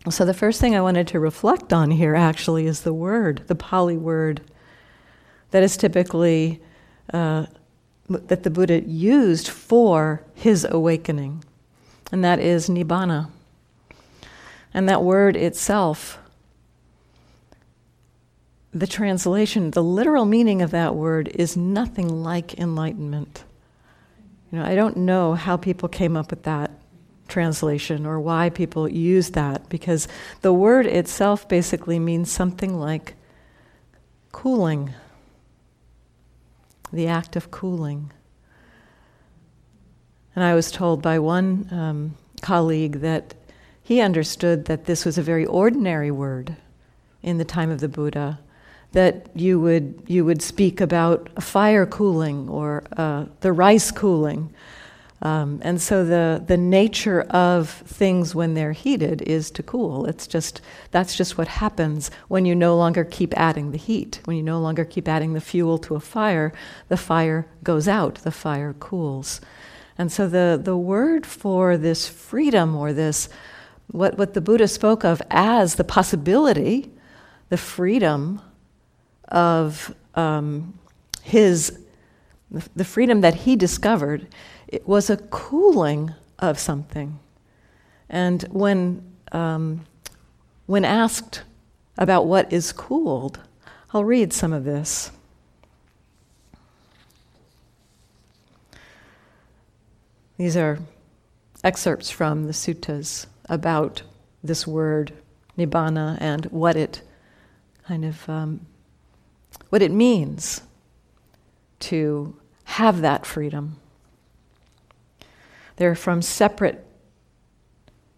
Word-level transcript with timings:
So, 0.09 0.25
the 0.25 0.33
first 0.33 0.59
thing 0.59 0.75
I 0.75 0.81
wanted 0.81 1.08
to 1.09 1.20
reflect 1.20 1.72
on 1.72 1.92
here 1.92 2.16
actually 2.16 2.66
is 2.66 2.81
the 2.81 2.94
word, 2.94 3.44
the 3.47 3.55
Pali 3.55 3.97
word 3.97 4.42
that 5.52 5.64
is 5.64 5.78
typically 5.78 6.61
uh, 7.14 7.45
that 8.09 8.44
the 8.44 8.50
Buddha 8.50 8.81
used 8.81 9.47
for 9.47 10.23
his 10.33 10.66
awakening, 10.69 11.44
and 12.11 12.23
that 12.23 12.39
is 12.39 12.69
nibbana. 12.69 13.30
And 14.73 14.88
that 14.88 15.03
word 15.03 15.36
itself, 15.36 16.20
the 18.72 18.88
translation, 18.88 19.72
the 19.72 19.83
literal 19.83 20.25
meaning 20.25 20.61
of 20.61 20.72
that 20.72 20.95
word 20.95 21.30
is 21.33 21.58
nothing 21.58 22.23
like 22.23 22.59
enlightenment. 22.59 23.44
You 24.52 24.59
know, 24.59 24.66
I 24.66 24.75
don't 24.75 24.97
know 24.97 25.33
how 25.33 25.58
people 25.58 25.89
came 25.89 26.16
up 26.16 26.30
with 26.30 26.44
that 26.44 26.72
translation 27.27 28.05
or 28.05 28.20
why 28.20 28.50
people 28.50 28.89
use 28.89 29.31
that 29.31 29.70
because 29.70 30.08
the 30.42 30.53
word 30.53 30.88
itself 30.88 31.47
basically 31.47 32.00
means 32.00 32.31
something 32.31 32.80
like 32.80 33.14
cooling 34.31 34.94
the 36.92 37.08
act 37.08 37.36
of 37.36 37.52
cooling. 37.52 38.12
And 40.36 40.44
I 40.44 40.56
was 40.56 40.72
told 40.72 41.02
by 41.02 41.20
one 41.20 41.68
um, 41.72 42.18
colleague 42.42 43.02
that 43.02 43.34
he 43.82 44.02
understood 44.02 44.66
that 44.66 44.86
this 44.86 45.05
was 45.05 45.17
a 45.17 45.23
very 45.23 45.45
ordinary 45.45 46.11
word 46.11 46.55
in 47.22 47.38
the 47.38 47.45
time 47.45 47.70
of 47.70 47.80
the 47.80 47.89
Buddha, 47.89 48.39
that 48.92 49.30
you 49.36 49.60
would, 49.60 50.04
you 50.08 50.23
would 50.23 50.42
speak 50.42 50.80
about 50.80 51.44
fire 51.44 51.86
cooling 51.86 52.48
or 52.49 52.83
uh, 52.95 53.26
the 53.42 53.52
rice 53.52 53.92
cooling 53.92 54.54
um, 55.21 55.59
and 55.63 55.81
so 55.81 56.05
the, 56.05 56.41
the 56.45 56.57
nature 56.57 57.21
of 57.21 57.69
things 57.69 58.33
when 58.33 58.53
they're 58.53 58.71
heated 58.71 59.21
is 59.23 59.52
to 59.52 59.63
cool. 59.63 60.05
It's 60.05 60.27
just, 60.27 60.61
that's 60.91 61.15
just 61.15 61.37
what 61.37 61.47
happens 61.47 62.09
when 62.30 62.45
you 62.45 62.55
no 62.55 62.77
longer 62.77 63.03
keep 63.03 63.37
adding 63.37 63.71
the 63.71 63.77
heat. 63.77 64.21
When 64.23 64.37
you 64.37 64.43
no 64.43 64.59
longer 64.59 64.85
keep 64.85 65.07
adding 65.09 65.33
the 65.33 65.41
fuel 65.41 65.77
to 65.80 65.95
a 65.95 65.99
fire, 65.99 66.53
the 66.87 66.95
fire 66.95 67.47
goes 67.63 67.87
out, 67.87 68.15
the 68.15 68.31
fire 68.31 68.73
cools. 68.73 69.41
And 69.97 70.09
so 70.09 70.30
the, 70.30 70.59
the 70.61 70.77
word 70.77 71.25
for 71.25 71.75
this 71.75 72.07
freedom 72.07 72.73
or 72.73 72.93
this, 72.93 73.27
what, 73.87 74.17
what 74.17 74.33
the 74.33 74.41
Buddha 74.41 74.69
spoke 74.69 75.03
of 75.03 75.21
as 75.30 75.75
the 75.75 75.83
possibility, 75.83 76.93
the 77.49 77.57
freedom 77.57 78.41
of 79.27 79.93
um, 80.15 80.80
his, 81.21 81.77
the 82.49 82.86
freedom 82.86 83.19
that 83.19 83.36
he 83.36 83.57
discovered 83.57 84.27
it 84.71 84.87
was 84.87 85.09
a 85.09 85.17
cooling 85.17 86.13
of 86.37 86.59
something. 86.59 87.19
And 88.07 88.43
when, 88.43 89.03
um, 89.31 89.85
when 90.67 90.85
asked 90.85 91.41
about 91.97 92.27
what 92.27 92.53
is 92.53 92.71
cooled, 92.71 93.39
I'll 93.93 94.03
read 94.03 94.31
some 94.31 94.53
of 94.53 94.63
this. 94.63 95.11
These 100.37 100.55
are 100.55 100.80
excerpts 101.63 102.09
from 102.09 102.45
the 102.45 102.53
suttas 102.53 103.25
about 103.49 104.03
this 104.43 104.65
word, 104.65 105.11
nibbana, 105.57 106.17
and 106.21 106.45
what 106.45 106.77
it 106.77 107.01
kind 107.86 108.05
of 108.05 108.30
um, 108.30 108.65
what 109.69 109.81
it 109.81 109.91
means 109.91 110.61
to 111.80 112.37
have 112.63 113.01
that 113.01 113.25
freedom. 113.25 113.77
They're 115.80 115.95
from 115.95 116.22
separate 116.22 116.86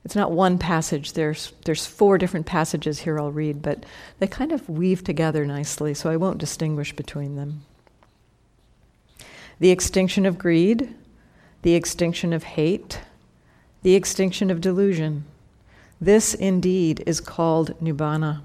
it's 0.04 0.16
not 0.16 0.32
one 0.32 0.58
passage. 0.58 1.14
There's, 1.14 1.54
there's 1.66 1.86
four 1.86 2.18
different 2.18 2.46
passages 2.46 3.00
here 3.00 3.20
I'll 3.20 3.32
read, 3.32 3.62
but 3.62 3.86
they 4.20 4.28
kind 4.28 4.52
of 4.52 4.68
weave 4.68 5.04
together 5.04 5.46
nicely, 5.46 5.94
so 5.94 6.10
I 6.10 6.18
won't 6.18 6.40
distinguish 6.40 6.96
between 6.96 7.36
them. 7.36 7.64
The 9.60 9.70
extinction 9.70 10.26
of 10.26 10.40
greed, 10.40 10.96
the 11.62 11.76
extinction 11.76 12.34
of 12.34 12.44
hate, 12.44 13.00
the 13.84 13.94
extinction 13.94 14.50
of 14.50 14.60
delusion. 14.60 15.26
This 16.00 16.34
indeed 16.34 17.04
is 17.06 17.22
called 17.22 17.80
nibbana. 17.80 18.42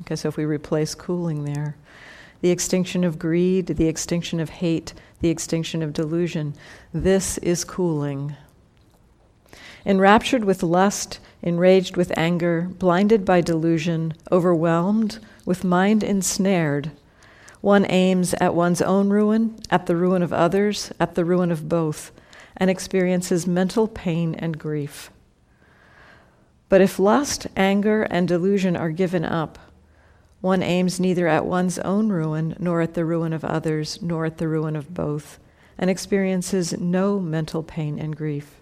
Okay, 0.00 0.16
so 0.16 0.28
if 0.28 0.36
we 0.36 0.44
replace 0.44 0.96
cooling 0.96 1.44
there, 1.44 1.76
the 2.44 2.50
extinction 2.50 3.04
of 3.04 3.18
greed, 3.18 3.68
the 3.68 3.88
extinction 3.88 4.38
of 4.38 4.50
hate, 4.50 4.92
the 5.20 5.30
extinction 5.30 5.82
of 5.82 5.94
delusion. 5.94 6.54
This 6.92 7.38
is 7.38 7.64
cooling. 7.64 8.36
Enraptured 9.86 10.44
with 10.44 10.62
lust, 10.62 11.20
enraged 11.40 11.96
with 11.96 12.12
anger, 12.18 12.68
blinded 12.78 13.24
by 13.24 13.40
delusion, 13.40 14.12
overwhelmed, 14.30 15.20
with 15.46 15.64
mind 15.64 16.02
ensnared, 16.02 16.90
one 17.62 17.86
aims 17.88 18.34
at 18.34 18.54
one's 18.54 18.82
own 18.82 19.08
ruin, 19.08 19.58
at 19.70 19.86
the 19.86 19.96
ruin 19.96 20.22
of 20.22 20.34
others, 20.34 20.92
at 21.00 21.14
the 21.14 21.24
ruin 21.24 21.50
of 21.50 21.66
both, 21.66 22.12
and 22.58 22.68
experiences 22.68 23.46
mental 23.46 23.88
pain 23.88 24.34
and 24.34 24.58
grief. 24.58 25.10
But 26.68 26.82
if 26.82 26.98
lust, 26.98 27.46
anger, 27.56 28.02
and 28.02 28.28
delusion 28.28 28.76
are 28.76 28.90
given 28.90 29.24
up, 29.24 29.58
one 30.44 30.62
aims 30.62 31.00
neither 31.00 31.26
at 31.26 31.46
one's 31.46 31.78
own 31.78 32.10
ruin, 32.10 32.54
nor 32.58 32.82
at 32.82 32.92
the 32.92 33.04
ruin 33.06 33.32
of 33.32 33.46
others, 33.46 34.02
nor 34.02 34.26
at 34.26 34.36
the 34.36 34.46
ruin 34.46 34.76
of 34.76 34.92
both, 34.92 35.38
and 35.78 35.88
experiences 35.88 36.78
no 36.78 37.18
mental 37.18 37.62
pain 37.62 37.98
and 37.98 38.14
grief. 38.14 38.60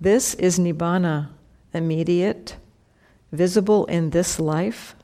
This 0.00 0.34
is 0.34 0.58
Nibbana, 0.58 1.28
immediate, 1.72 2.56
visible 3.30 3.86
in 3.86 4.10
this 4.10 4.40
life, 4.40 4.96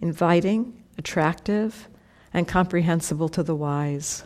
inviting, 0.00 0.82
attractive, 0.96 1.86
and 2.32 2.48
comprehensible 2.48 3.28
to 3.28 3.42
the 3.42 3.54
wise. 3.54 4.24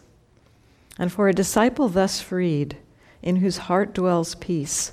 And 0.97 1.11
for 1.11 1.29
a 1.29 1.35
disciple 1.35 1.89
thus 1.89 2.21
freed, 2.21 2.77
in 3.21 3.37
whose 3.37 3.67
heart 3.67 3.93
dwells 3.93 4.37
peace, 4.37 4.93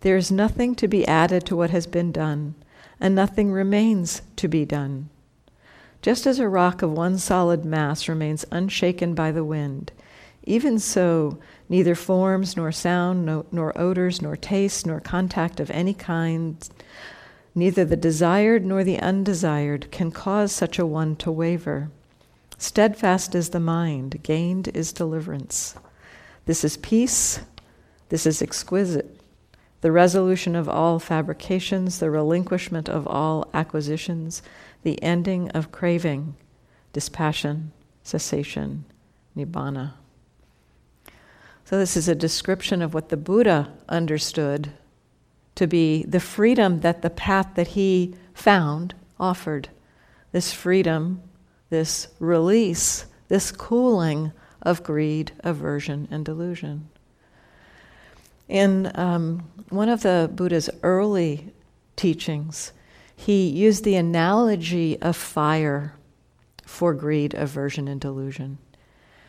there 0.00 0.16
is 0.16 0.32
nothing 0.32 0.74
to 0.76 0.88
be 0.88 1.06
added 1.06 1.44
to 1.44 1.56
what 1.56 1.68
has 1.68 1.86
been 1.86 2.12
done, 2.12 2.54
and 2.98 3.14
nothing 3.14 3.52
remains 3.52 4.22
to 4.36 4.48
be 4.48 4.64
done. 4.64 5.10
Just 6.06 6.24
as 6.24 6.38
a 6.38 6.48
rock 6.48 6.82
of 6.82 6.92
one 6.92 7.18
solid 7.18 7.64
mass 7.64 8.08
remains 8.08 8.44
unshaken 8.52 9.16
by 9.16 9.32
the 9.32 9.42
wind, 9.42 9.90
even 10.44 10.78
so, 10.78 11.40
neither 11.68 11.96
forms, 11.96 12.56
nor 12.56 12.70
sound, 12.70 13.26
no, 13.26 13.44
nor 13.50 13.76
odors, 13.76 14.22
nor 14.22 14.36
taste, 14.36 14.86
nor 14.86 15.00
contact 15.00 15.58
of 15.58 15.68
any 15.72 15.92
kind, 15.92 16.56
neither 17.56 17.84
the 17.84 17.96
desired 17.96 18.64
nor 18.64 18.84
the 18.84 19.00
undesired, 19.00 19.90
can 19.90 20.12
cause 20.12 20.52
such 20.52 20.78
a 20.78 20.86
one 20.86 21.16
to 21.16 21.32
waver. 21.32 21.90
Steadfast 22.56 23.34
is 23.34 23.48
the 23.48 23.58
mind, 23.58 24.22
gained 24.22 24.68
is 24.68 24.92
deliverance. 24.92 25.74
This 26.44 26.62
is 26.62 26.76
peace, 26.76 27.40
this 28.10 28.26
is 28.26 28.40
exquisite, 28.40 29.20
the 29.80 29.90
resolution 29.90 30.54
of 30.54 30.68
all 30.68 31.00
fabrications, 31.00 31.98
the 31.98 32.12
relinquishment 32.12 32.88
of 32.88 33.08
all 33.08 33.50
acquisitions, 33.52 34.40
the 34.86 35.02
ending 35.02 35.50
of 35.50 35.72
craving, 35.72 36.36
dispassion, 36.92 37.72
cessation, 38.04 38.84
nibbana. 39.36 39.94
So, 41.64 41.76
this 41.76 41.96
is 41.96 42.06
a 42.06 42.14
description 42.14 42.80
of 42.80 42.94
what 42.94 43.08
the 43.08 43.16
Buddha 43.16 43.72
understood 43.88 44.70
to 45.56 45.66
be 45.66 46.04
the 46.04 46.20
freedom 46.20 46.82
that 46.82 47.02
the 47.02 47.10
path 47.10 47.48
that 47.56 47.66
he 47.66 48.14
found 48.32 48.94
offered. 49.18 49.70
This 50.30 50.52
freedom, 50.52 51.20
this 51.68 52.06
release, 52.20 53.06
this 53.26 53.50
cooling 53.50 54.30
of 54.62 54.84
greed, 54.84 55.32
aversion, 55.40 56.06
and 56.12 56.24
delusion. 56.24 56.88
In 58.48 58.92
um, 58.94 59.50
one 59.68 59.88
of 59.88 60.02
the 60.02 60.30
Buddha's 60.32 60.70
early 60.84 61.52
teachings, 61.96 62.70
he 63.16 63.48
used 63.48 63.82
the 63.82 63.96
analogy 63.96 65.00
of 65.00 65.16
fire 65.16 65.94
for 66.64 66.94
greed, 66.94 67.34
aversion, 67.34 67.88
and 67.88 68.00
delusion. 68.00 68.58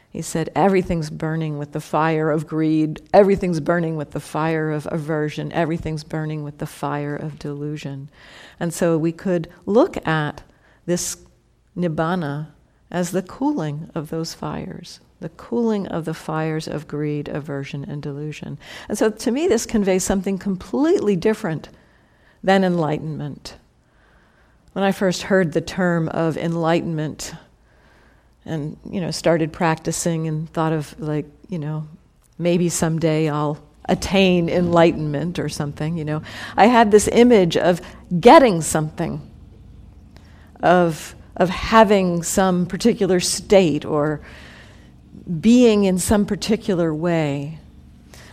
He 0.09 0.21
said, 0.21 0.49
Everything's 0.55 1.09
burning 1.09 1.57
with 1.57 1.71
the 1.71 1.79
fire 1.79 2.29
of 2.29 2.47
greed, 2.47 3.01
everything's 3.13 3.59
burning 3.59 3.95
with 3.95 4.11
the 4.11 4.19
fire 4.19 4.71
of 4.71 4.87
aversion, 4.91 5.51
everything's 5.51 6.03
burning 6.03 6.43
with 6.43 6.57
the 6.57 6.65
fire 6.65 7.15
of 7.15 7.39
delusion. 7.39 8.09
And 8.59 8.73
so 8.73 8.97
we 8.97 9.11
could 9.11 9.49
look 9.65 10.05
at 10.07 10.43
this 10.85 11.17
nibbana 11.75 12.47
as 12.91 13.11
the 13.11 13.21
cooling 13.21 13.89
of 13.93 14.09
those 14.09 14.33
fires, 14.33 14.99
the 15.19 15.29
cooling 15.29 15.87
of 15.87 16.05
the 16.05 16.13
fires 16.13 16.67
of 16.67 16.87
greed, 16.87 17.27
aversion, 17.27 17.83
and 17.83 18.01
delusion. 18.01 18.57
And 18.89 18.97
so 18.97 19.09
to 19.09 19.31
me, 19.31 19.47
this 19.47 19.65
conveys 19.65 20.03
something 20.03 20.37
completely 20.37 21.15
different 21.15 21.69
than 22.43 22.63
enlightenment. 22.63 23.55
When 24.77 24.83
I 24.83 24.91
first 24.91 25.23
heard 25.23 25.53
the 25.53 25.61
term 25.61 26.07
of 26.09 26.37
enlightenment 26.37 27.33
and, 28.45 28.77
you 28.87 29.01
know, 29.01 29.09
started 29.09 29.51
practicing 29.51 30.27
and 30.27 30.47
thought 30.53 30.71
of 30.71 30.93
like, 30.99 31.25
you 31.49 31.57
know, 31.57 31.87
maybe 32.37 32.69
someday 32.69 33.27
I'll 33.27 33.57
attain 33.85 34.49
enlightenment 34.49 35.39
or 35.39 35.49
something, 35.49 35.97
you 35.97 36.05
know, 36.05 36.21
I 36.55 36.67
had 36.67 36.91
this 36.91 37.07
image 37.07 37.57
of 37.57 37.81
getting 38.19 38.61
something, 38.61 39.19
of, 40.61 41.15
of 41.35 41.49
having 41.49 42.21
some 42.21 42.67
particular 42.67 43.19
state 43.19 43.83
or 43.83 44.21
being 45.41 45.85
in 45.85 45.97
some 45.97 46.23
particular 46.23 46.93
way. 46.93 47.57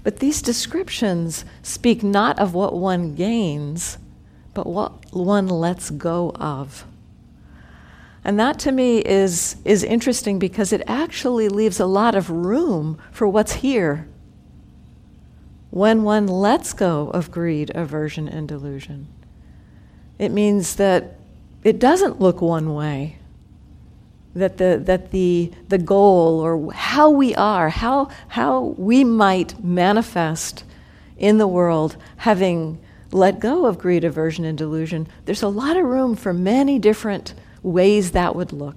But 0.02 0.18
these 0.18 0.42
descriptions 0.42 1.46
speak 1.62 2.02
not 2.02 2.38
of 2.38 2.52
what 2.52 2.74
one 2.74 3.14
gains, 3.14 3.96
but 4.54 4.66
what 4.66 5.12
one 5.12 5.48
lets 5.48 5.90
go 5.90 6.30
of. 6.36 6.86
And 8.24 8.40
that 8.40 8.58
to 8.60 8.72
me 8.72 8.98
is, 8.98 9.56
is 9.64 9.84
interesting 9.84 10.38
because 10.38 10.72
it 10.72 10.82
actually 10.86 11.48
leaves 11.48 11.78
a 11.78 11.86
lot 11.86 12.14
of 12.14 12.30
room 12.30 12.98
for 13.12 13.28
what's 13.28 13.54
here 13.54 14.08
when 15.70 16.04
one 16.04 16.26
lets 16.26 16.72
go 16.72 17.10
of 17.10 17.30
greed, 17.30 17.70
aversion, 17.74 18.28
and 18.28 18.48
delusion. 18.48 19.08
It 20.18 20.30
means 20.30 20.76
that 20.76 21.18
it 21.64 21.78
doesn't 21.78 22.20
look 22.20 22.40
one 22.40 22.72
way 22.72 23.18
that 24.34 24.56
the, 24.56 24.80
that 24.84 25.10
the, 25.10 25.52
the 25.68 25.78
goal 25.78 26.40
or 26.40 26.72
how 26.72 27.10
we 27.10 27.34
are, 27.34 27.68
how, 27.68 28.08
how 28.28 28.74
we 28.76 29.04
might 29.04 29.62
manifest 29.62 30.64
in 31.16 31.38
the 31.38 31.46
world, 31.46 31.96
having 32.16 32.78
let 33.14 33.38
go 33.38 33.64
of 33.66 33.78
greed, 33.78 34.02
aversion, 34.02 34.44
and 34.44 34.58
delusion, 34.58 35.06
there's 35.24 35.44
a 35.44 35.48
lot 35.48 35.76
of 35.76 35.84
room 35.84 36.16
for 36.16 36.32
many 36.32 36.80
different 36.80 37.32
ways 37.62 38.10
that 38.10 38.34
would 38.34 38.52
look. 38.52 38.76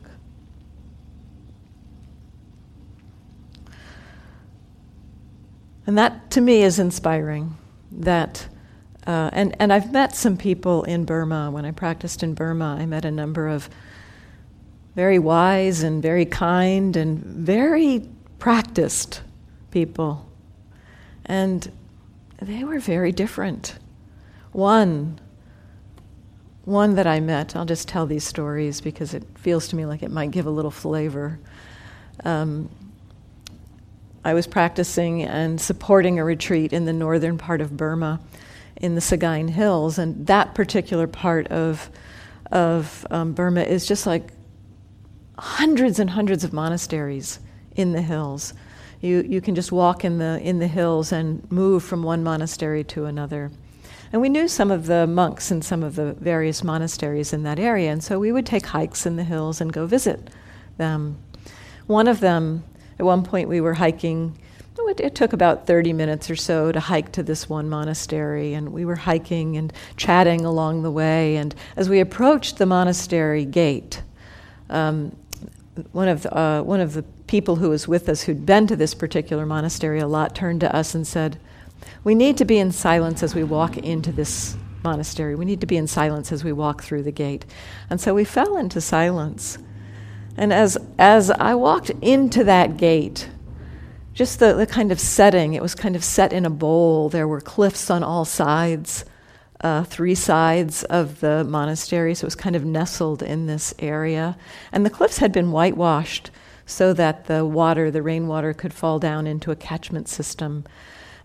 And 5.88 5.98
that 5.98 6.30
to 6.31 6.42
me 6.42 6.62
is 6.62 6.78
inspiring. 6.78 7.57
That, 7.92 8.48
uh, 9.07 9.31
and, 9.34 9.56
and 9.60 9.74
I've 9.74 9.92
met 9.92 10.16
some 10.16 10.38
people 10.38 10.83
in 10.83 11.04
Burma. 11.04 11.50
When 11.50 11.66
I 11.66 11.72
practiced 11.72 12.22
in 12.22 12.36
Burma, 12.36 12.78
I 12.80 12.86
met 12.86 13.06
a 13.06 13.12
number 13.12 13.48
of 13.48 13.68
very 14.95 15.18
wise 15.18 15.81
and 15.81 16.00
very 16.00 16.25
kind 16.25 16.95
and 16.95 17.24
very 17.24 18.07
practiced 18.38 19.22
people. 19.72 20.30
And 21.25 21.72
they 22.40 22.63
were 22.63 22.80
very 22.80 23.12
different. 23.12 23.80
One, 24.57 25.19
one 26.65 26.95
that 26.95 27.06
I 27.06 27.19
met, 27.19 27.56
I'll 27.56 27.63
just 27.63 27.88
tell 27.88 28.07
these 28.07 28.24
stories 28.24 28.81
because 28.81 29.13
it 29.13 29.24
feels 29.36 29.68
to 29.68 29.75
me 29.75 29.86
like 29.86 30.01
it 30.01 30.09
might 30.09 30.31
give 30.31 30.48
a 30.48 30.50
little 30.50 30.71
flavor. 30.71 31.38
Um, 32.25 32.68
I 34.25 34.33
was 34.33 34.48
practicing 34.48 35.21
and 35.21 35.62
supporting 35.62 36.18
a 36.18 36.24
retreat 36.24 36.74
in 36.74 36.86
the 36.86 36.92
northern 36.92 37.38
part 37.38 37.62
of 37.62 37.77
Burma 37.77 38.19
in 38.77 38.95
the 38.95 39.00
Sagaing 39.00 39.51
Hills, 39.51 40.00
and 40.00 40.25
that 40.25 40.56
particular 40.56 41.06
part 41.06 41.45
of, 41.50 41.92
of 42.51 43.06
um, 43.12 43.33
Burma 43.33 43.62
is 43.62 43.86
just 43.86 44.07
like 44.07 44.31
hundreds 45.38 46.00
and 46.00 46.09
hundreds 46.09 46.44
of 46.44 46.51
monasteries 46.51 47.39
in 47.75 47.92
the 47.92 48.01
hills. 48.01 48.56
You, 49.01 49.21
you 49.21 49.39
can 49.39 49.54
just 49.54 49.71
walk 49.71 50.04
in 50.04 50.18
the, 50.18 50.39
in 50.42 50.57
the 50.57 50.68
hills 50.68 51.12
and 51.12 51.48
move 51.51 51.83
from 51.83 52.01
one 52.01 52.24
monastery 52.24 52.83
to 52.86 53.06
another. 53.06 53.51
And 54.12 54.21
we 54.21 54.30
knew 54.30 54.48
some 54.48 54.71
of 54.71 54.86
the 54.86 55.06
monks 55.06 55.51
in 55.51 55.62
some 55.62 55.83
of 55.83 55.95
the 55.95 56.13
various 56.13 56.63
monasteries 56.63 57.33
in 57.33 57.44
that 57.44 57.59
area, 57.59 57.92
and 57.92 58.04
so 58.04 58.19
we 58.19 58.31
would 58.31 58.45
take 58.45 58.68
hikes 58.68 59.06
in 59.06 59.15
the 59.15 59.24
hills 59.24 59.59
and 59.59 59.71
go 59.71 59.86
visit 59.86 60.30
them. 60.77 61.18
One 61.88 62.07
of 62.07 62.19
them, 62.19 62.63
at 63.00 63.06
one 63.06 63.24
point, 63.24 63.50
we 63.50 63.62
were 63.62 63.74
hiking. 63.74 64.38
It, 64.80 65.00
it 65.01 65.15
took 65.15 65.33
about 65.33 65.68
30 65.68 65.92
minutes 65.92 66.30
or 66.30 66.36
so 66.36 66.71
to 66.71 66.80
hike 66.80 67.12
to 67.13 67.24
this 67.24 67.50
one 67.50 67.68
monastery, 67.68 68.54
and 68.54 68.71
we 68.71 68.86
were 68.86 68.95
hiking 68.95 69.57
and 69.57 69.74
chatting 69.98 70.45
along 70.45 70.83
the 70.83 70.92
way. 70.92 71.36
And 71.36 71.54
as 71.75 71.89
we 71.89 72.00
approached 72.00 72.57
the 72.57 72.65
monastery 72.65 73.44
gate, 73.44 74.01
um, 74.69 75.15
one 75.92 76.07
of 76.07 76.24
the, 76.24 76.38
uh, 76.38 76.62
one 76.62 76.80
of 76.80 76.94
the 76.94 77.04
people 77.27 77.57
who 77.57 77.69
was 77.69 77.88
with 77.88 78.07
us 78.07 78.24
who'd 78.24 78.45
been 78.45 78.68
to 78.68 78.75
this 78.75 78.94
particular 78.94 79.45
monastery 79.45 79.99
a 79.99 80.07
lot 80.07 80.33
turned 80.33 80.61
to 80.61 80.76
us 80.76 80.95
and 80.95 81.06
said, 81.06 81.37
"We 82.04 82.16
need 82.16 82.38
to 82.38 82.46
be 82.46 82.57
in 82.57 82.72
silence 82.72 83.24
as 83.24 83.36
we 83.36 83.44
walk 83.44 83.78
into 83.78 84.12
this 84.12 84.57
monastery. 84.84 85.36
We 85.36 85.46
need 85.46 85.62
to 85.62 85.68
be 85.68 85.78
in 85.78 85.88
silence 85.88 86.31
as 86.31 86.44
we 86.44 86.52
walk 86.52 86.84
through 86.84 87.04
the 87.04 87.12
gate." 87.12 87.46
And 87.90 88.00
so 88.00 88.14
we 88.14 88.24
fell 88.24 88.57
into 88.57 88.81
silence. 88.81 89.57
And 90.36 90.54
as 90.54 90.78
as 90.98 91.31
I 91.31 91.56
walked 91.56 91.90
into 92.02 92.44
that 92.44 92.78
gate, 92.78 93.30
just 94.14 94.40
the, 94.40 94.54
the 94.54 94.68
kind 94.68 94.92
of 94.92 95.00
setting, 95.00 95.54
it 95.54 95.62
was 95.62 95.76
kind 95.76 95.96
of 95.96 96.04
set 96.04 96.34
in 96.34 96.46
a 96.46 96.50
bowl. 96.50 97.10
There 97.10 97.28
were 97.28 97.42
cliffs 97.42 97.90
on 97.90 98.04
all 98.04 98.26
sides 98.26 99.06
uh, 99.62 99.84
three 99.84 100.16
sides 100.16 100.84
of 100.84 101.19
the 101.19 101.44
monastery, 101.44 102.14
so 102.14 102.26
it 102.26 102.28
was 102.28 102.36
kind 102.36 102.56
of 102.56 102.66
nestled 102.66 103.24
in 103.24 103.48
this 103.48 103.74
area. 103.80 104.38
And 104.72 104.86
the 104.86 104.90
cliffs 104.90 105.18
had 105.18 105.31
been 105.31 105.52
whitewashed 105.52 106.31
so 106.66 106.94
that 106.94 107.26
the 107.26 107.46
water, 107.46 107.90
the 107.90 108.02
rainwater, 108.02 108.54
could 108.54 108.74
fall 108.74 109.00
down 109.00 109.26
into 109.26 109.52
a 109.52 109.56
catchment 109.56 110.07
system. 110.07 110.66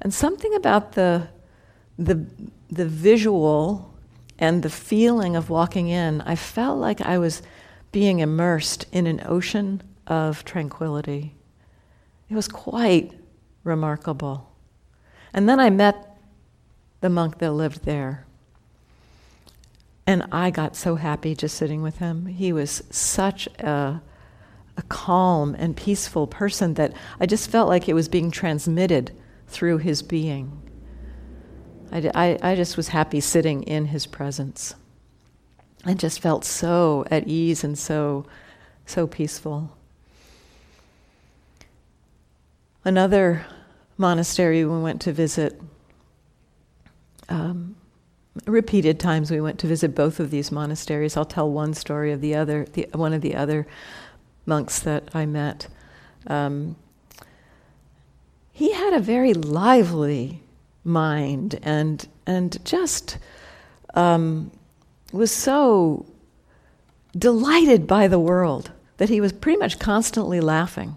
And 0.03 0.13
something 0.13 0.53
about 0.55 0.93
the, 0.93 1.29
the, 1.97 2.27
the 2.71 2.87
visual 2.87 3.95
and 4.37 4.65
the 4.65 4.69
feeling 4.69 5.37
of 5.37 5.49
walking 5.49 5.89
in, 5.89 6.21
I 6.23 6.35
felt 6.35 6.79
like 6.79 7.01
I 7.01 7.19
was 7.19 7.41
being 7.93 8.19
immersed 8.19 8.85
in 8.91 9.07
an 9.07 9.23
ocean 9.25 9.81
of 10.09 10.45
tranquility. 10.45 11.37
It 12.29 12.35
was 12.35 12.49
quite 12.49 13.13
remarkable. 13.63 14.51
And 15.33 15.49
then 15.49 15.61
I 15.61 15.71
met 15.71 16.19
the 17.01 17.09
monk 17.09 17.39
that 17.39 17.53
lived 17.53 17.85
there. 17.85 18.27
And 20.05 20.25
I 20.33 20.51
got 20.51 20.75
so 20.75 20.97
happy 20.97 21.37
just 21.37 21.57
sitting 21.57 21.81
with 21.81 21.99
him. 21.99 22.27
He 22.27 22.53
was 22.53 22.83
such 22.91 23.47
a, 23.61 24.03
a 24.77 24.83
calm 24.89 25.55
and 25.57 25.77
peaceful 25.77 26.27
person 26.27 26.75
that 26.75 26.93
I 27.21 27.27
just 27.27 27.49
felt 27.49 27.69
like 27.69 27.89
it 27.89 27.95
was 27.95 28.09
being 28.09 28.33
transmitted 28.33 29.13
through 29.53 29.79
his 29.79 30.03
being. 30.03 30.63
I, 31.93 32.11
I, 32.15 32.39
I 32.53 32.55
just 32.57 32.77
was 32.77 32.89
happy 32.89 33.21
sitting 33.21 33.63
in 33.63 33.87
his 33.87 34.07
presence. 34.07 34.75
and 35.85 35.99
just 36.01 36.21
felt 36.21 36.45
so 36.45 37.05
at 37.11 37.29
ease 37.29 37.65
and 37.65 37.79
so, 37.79 38.25
so 38.87 39.07
peaceful. 39.07 39.77
Another 42.85 43.47
monastery 43.97 44.65
we 44.65 44.81
went 44.81 45.01
to 45.03 45.13
visit 45.13 45.61
um, 47.29 47.77
repeated 48.47 48.99
times 48.99 49.31
we 49.31 49.41
went 49.41 49.59
to 49.61 49.67
visit 49.67 49.95
both 49.95 50.19
of 50.19 50.31
these 50.31 50.51
monasteries. 50.51 51.17
I'll 51.17 51.25
tell 51.25 51.51
one 51.51 51.75
story 51.75 52.13
of 52.13 52.21
the 52.21 52.35
other, 52.35 52.67
the, 52.73 52.89
one 52.93 53.13
of 53.13 53.21
the 53.21 53.35
other. 53.37 53.67
monks 54.47 54.81
that 54.81 55.09
I 55.15 55.27
met. 55.27 55.69
Um, 56.27 56.77
he 58.63 58.71
had 58.71 58.93
a 58.93 59.01
very 59.01 59.35
lively 59.35 60.41
mind 60.85 61.59
and 61.65 62.07
and 62.27 62.65
just 62.65 63.19
um, 63.95 64.53
was 65.13 65.33
so 65.33 66.07
delighted 67.19 67.89
by 67.89 68.07
the 68.07 68.21
world 68.21 68.71
that 68.99 69.09
he 69.09 69.21
was 69.21 69.33
pretty 69.33 69.59
much 69.59 69.81
constantly 69.81 70.41
laughing. 70.41 70.95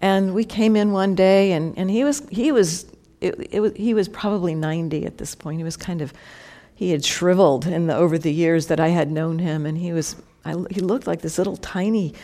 And 0.00 0.32
we 0.32 0.44
came 0.44 0.76
in 0.76 0.92
one 0.92 1.14
day, 1.14 1.52
and, 1.52 1.76
and 1.76 1.90
he 1.90 2.04
was 2.04 2.26
he 2.30 2.50
was 2.52 2.86
it, 3.20 3.34
it 3.50 3.60
was, 3.60 3.74
he 3.74 3.92
was 3.92 4.08
probably 4.08 4.54
90 4.54 5.04
at 5.04 5.18
this 5.18 5.34
point. 5.34 5.58
He 5.58 5.64
was 5.64 5.76
kind 5.76 6.00
of 6.00 6.14
he 6.74 6.92
had 6.92 7.04
shriveled 7.04 7.66
in 7.66 7.88
the, 7.88 7.94
over 7.94 8.16
the 8.16 8.32
years 8.32 8.68
that 8.68 8.80
I 8.80 8.88
had 8.88 9.12
known 9.12 9.40
him, 9.40 9.66
and 9.66 9.76
he 9.76 9.92
was 9.92 10.16
I, 10.42 10.54
he 10.70 10.80
looked 10.80 11.06
like 11.06 11.20
this 11.20 11.36
little 11.36 11.58
tiny 11.58 12.14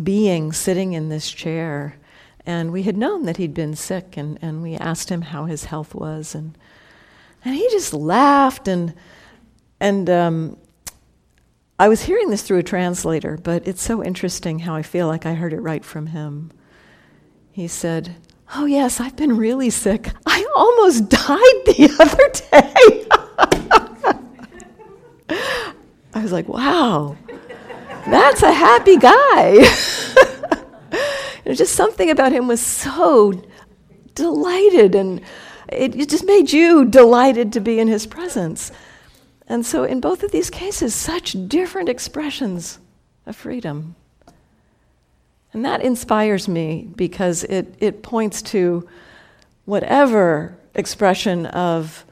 being 0.00 0.52
sitting 0.52 0.92
in 0.92 1.08
this 1.08 1.28
chair. 1.28 1.96
And 2.46 2.72
we 2.72 2.82
had 2.82 2.96
known 2.96 3.24
that 3.24 3.38
he'd 3.38 3.54
been 3.54 3.74
sick, 3.74 4.16
and, 4.16 4.38
and 4.42 4.62
we 4.62 4.74
asked 4.74 5.08
him 5.08 5.22
how 5.22 5.46
his 5.46 5.64
health 5.64 5.94
was, 5.94 6.34
and 6.34 6.56
and 7.44 7.54
he 7.54 7.68
just 7.70 7.92
laughed 7.92 8.68
and 8.68 8.94
and 9.80 10.08
um, 10.08 10.56
I 11.78 11.88
was 11.88 12.02
hearing 12.02 12.30
this 12.30 12.42
through 12.42 12.58
a 12.58 12.62
translator, 12.62 13.36
but 13.36 13.66
it's 13.66 13.82
so 13.82 14.02
interesting 14.02 14.60
how 14.60 14.74
I 14.74 14.82
feel 14.82 15.08
like 15.08 15.26
I 15.26 15.34
heard 15.34 15.52
it 15.52 15.60
right 15.60 15.84
from 15.84 16.06
him. 16.06 16.52
He 17.50 17.66
said, 17.68 18.16
Oh, 18.54 18.66
yes, 18.66 19.00
I've 19.00 19.16
been 19.16 19.36
really 19.36 19.70
sick. 19.70 20.10
I 20.24 20.46
almost 20.54 21.08
died 21.10 21.18
the 21.66 21.90
other 22.00 22.30
day. 22.50 23.06
I 26.14 26.22
was 26.22 26.30
like, 26.32 26.48
Wow, 26.48 27.16
that's 28.06 28.42
a 28.42 28.52
happy 28.52 28.96
guy. 28.96 29.66
just 31.52 31.74
something 31.74 32.10
about 32.10 32.32
him 32.32 32.48
was 32.48 32.60
so 32.60 33.42
delighted, 34.14 34.94
and 34.94 35.20
it, 35.68 35.94
it 35.94 36.08
just 36.08 36.24
made 36.24 36.52
you 36.52 36.84
delighted 36.84 37.52
to 37.52 37.60
be 37.60 37.78
in 37.78 37.88
his 37.88 38.06
presence. 38.06 38.72
And 39.46 39.66
so, 39.66 39.84
in 39.84 40.00
both 40.00 40.22
of 40.22 40.30
these 40.30 40.48
cases, 40.48 40.94
such 40.94 41.36
different 41.48 41.88
expressions 41.88 42.78
of 43.26 43.36
freedom. 43.36 43.94
And 45.52 45.64
that 45.64 45.82
inspires 45.82 46.48
me 46.48 46.88
because 46.96 47.44
it, 47.44 47.74
it 47.78 48.02
points 48.02 48.42
to 48.42 48.88
whatever 49.66 50.56
expression 50.74 51.46
of 51.46 52.04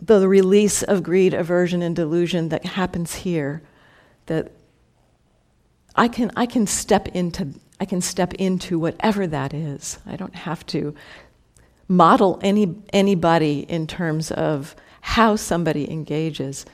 the 0.00 0.26
release 0.26 0.82
of 0.82 1.02
greed, 1.02 1.34
aversion, 1.34 1.82
and 1.82 1.94
delusion 1.94 2.48
that 2.48 2.64
happens 2.64 3.14
here, 3.16 3.62
that 4.26 4.52
I 5.94 6.08
can, 6.08 6.30
I 6.34 6.46
can 6.46 6.66
step 6.66 7.08
into 7.08 7.54
I 7.82 7.84
can 7.84 8.00
step 8.00 8.32
into 8.34 8.78
whatever 8.78 9.26
that 9.26 9.52
is. 9.52 9.98
I 10.06 10.14
don't 10.14 10.36
have 10.36 10.64
to 10.66 10.94
model 11.88 12.38
any 12.40 12.76
anybody 12.92 13.66
in 13.68 13.88
terms 13.88 14.30
of 14.30 14.76
how 15.00 15.34
somebody 15.34 15.90
engages. 15.90 16.64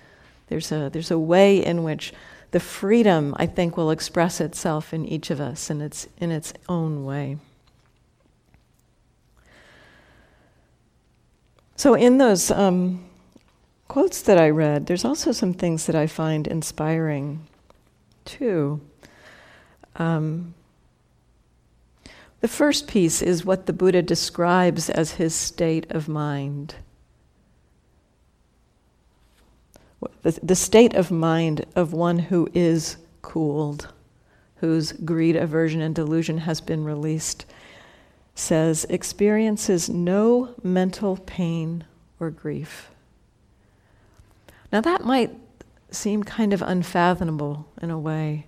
There's 0.48 0.70
a, 0.70 0.90
there's 0.92 1.10
a 1.10 1.18
way 1.18 1.64
in 1.64 1.82
which 1.82 2.12
the 2.50 2.60
freedom, 2.60 3.34
I 3.38 3.46
think, 3.46 3.74
will 3.74 3.90
express 3.90 4.38
itself 4.38 4.92
in 4.92 5.06
each 5.06 5.30
of 5.30 5.40
us 5.40 5.70
in 5.70 5.80
its, 5.80 6.08
in 6.18 6.30
its 6.30 6.52
own 6.68 7.06
way. 7.06 7.38
So, 11.74 11.94
in 11.94 12.18
those 12.18 12.50
um, 12.50 13.02
quotes 13.88 14.20
that 14.20 14.36
I 14.36 14.50
read, 14.50 14.84
there's 14.84 15.06
also 15.06 15.32
some 15.32 15.54
things 15.54 15.86
that 15.86 15.96
I 15.96 16.06
find 16.06 16.46
inspiring 16.46 17.46
too. 18.26 18.82
Um, 19.96 20.52
the 22.40 22.49
first 22.49 22.87
piece 22.87 23.23
is 23.23 23.45
what 23.45 23.66
the 23.66 23.73
Buddha 23.73 24.02
describes 24.02 24.88
as 24.90 25.12
his 25.12 25.35
state 25.35 25.90
of 25.90 26.09
mind. 26.09 26.76
the, 30.23 30.38
the 30.42 30.57
state 30.57 30.95
of 30.95 31.11
mind 31.11 31.64
of 31.75 31.92
one 31.92 32.18
who 32.18 32.49
is 32.54 32.97
cooled, 33.23 33.92
whose 34.57 34.92
greed, 34.92 35.37
aversion, 35.37 35.80
and 35.80 35.95
delusion 35.95 36.38
has 36.38 36.61
been 36.61 36.85
released, 36.85 37.47
says 38.35 38.87
experiences 38.88 39.88
no 39.88 40.54
mental 40.62 41.16
pain 41.16 41.85
or 42.21 42.30
grief. 42.30 42.90
Now, 44.73 44.80
that 44.83 45.04
might 45.04 45.30
seem 45.90 46.23
kind 46.23 46.52
of 46.52 46.62
unfathomable 46.62 47.66
in 47.80 47.90
a 47.90 47.99
way. 47.99 48.47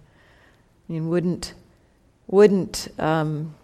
I 0.88 0.92
mean, 0.92 1.08
wouldn't, 1.08 1.54
wouldn't, 2.26 2.88
um, 2.98 3.54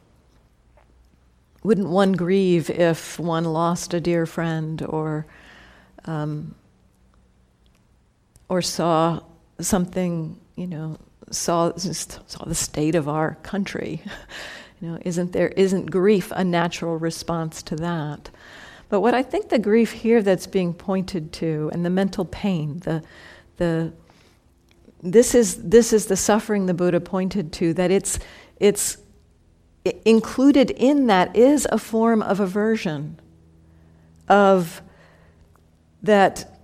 wouldn't 1.66 1.88
one 1.88 2.12
grieve 2.12 2.70
if 2.70 3.18
one 3.18 3.44
lost 3.44 3.92
a 3.92 4.00
dear 4.00 4.24
friend 4.24 4.82
or 4.82 5.26
um, 6.04 6.54
or 8.48 8.62
saw 8.62 9.20
something, 9.60 10.38
you 10.54 10.66
know, 10.66 10.98
saw, 11.30 11.72
saw 11.76 12.44
the 12.44 12.54
state 12.54 12.94
of 12.94 13.08
our 13.08 13.34
country. 13.42 14.02
you 14.80 14.88
know, 14.88 14.98
isn't 15.04 15.32
there, 15.32 15.48
isn't 15.48 15.90
grief 15.90 16.32
a 16.34 16.44
natural 16.44 16.96
response 16.98 17.62
to 17.64 17.76
that? 17.76 18.30
But 18.88 19.00
what 19.00 19.14
I 19.14 19.22
think 19.22 19.48
the 19.48 19.58
grief 19.58 19.90
here 19.90 20.22
that's 20.22 20.46
being 20.46 20.72
pointed 20.72 21.32
to, 21.34 21.70
and 21.72 21.84
the 21.84 21.90
mental 21.90 22.24
pain, 22.24 22.78
the, 22.80 23.02
the, 23.56 23.92
this 25.02 25.34
is, 25.34 25.60
this 25.68 25.92
is 25.92 26.06
the 26.06 26.16
suffering 26.16 26.66
the 26.66 26.74
Buddha 26.74 27.00
pointed 27.00 27.52
to, 27.54 27.74
that 27.74 27.90
it's, 27.90 28.20
it's 28.60 28.98
included 30.04 30.70
in 30.70 31.06
that 31.06 31.34
is 31.36 31.66
a 31.70 31.78
form 31.78 32.22
of 32.22 32.40
aversion, 32.40 33.18
of 34.28 34.82
that 36.02 36.58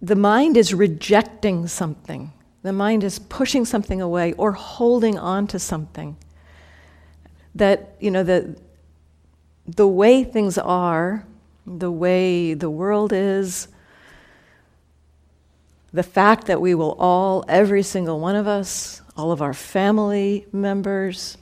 the 0.00 0.16
mind 0.16 0.56
is 0.56 0.74
rejecting 0.74 1.66
something. 1.66 2.32
The 2.62 2.72
mind 2.72 3.04
is 3.04 3.18
pushing 3.18 3.64
something 3.64 4.00
away 4.00 4.32
or 4.34 4.52
holding 4.52 5.18
on 5.18 5.46
to 5.48 5.58
something. 5.58 6.16
That, 7.54 7.96
you 8.00 8.10
know, 8.10 8.22
the, 8.22 8.56
the 9.66 9.86
way 9.86 10.24
things 10.24 10.58
are, 10.58 11.24
the 11.66 11.90
way 11.90 12.54
the 12.54 12.70
world 12.70 13.12
is, 13.12 13.68
the 15.92 16.02
fact 16.02 16.46
that 16.46 16.60
we 16.60 16.74
will 16.74 16.92
all, 16.98 17.44
every 17.48 17.82
single 17.82 18.20
one 18.20 18.36
of 18.36 18.46
us, 18.46 19.00
all 19.16 19.32
of 19.32 19.40
our 19.40 19.54
family 19.54 20.46
members, 20.52 21.38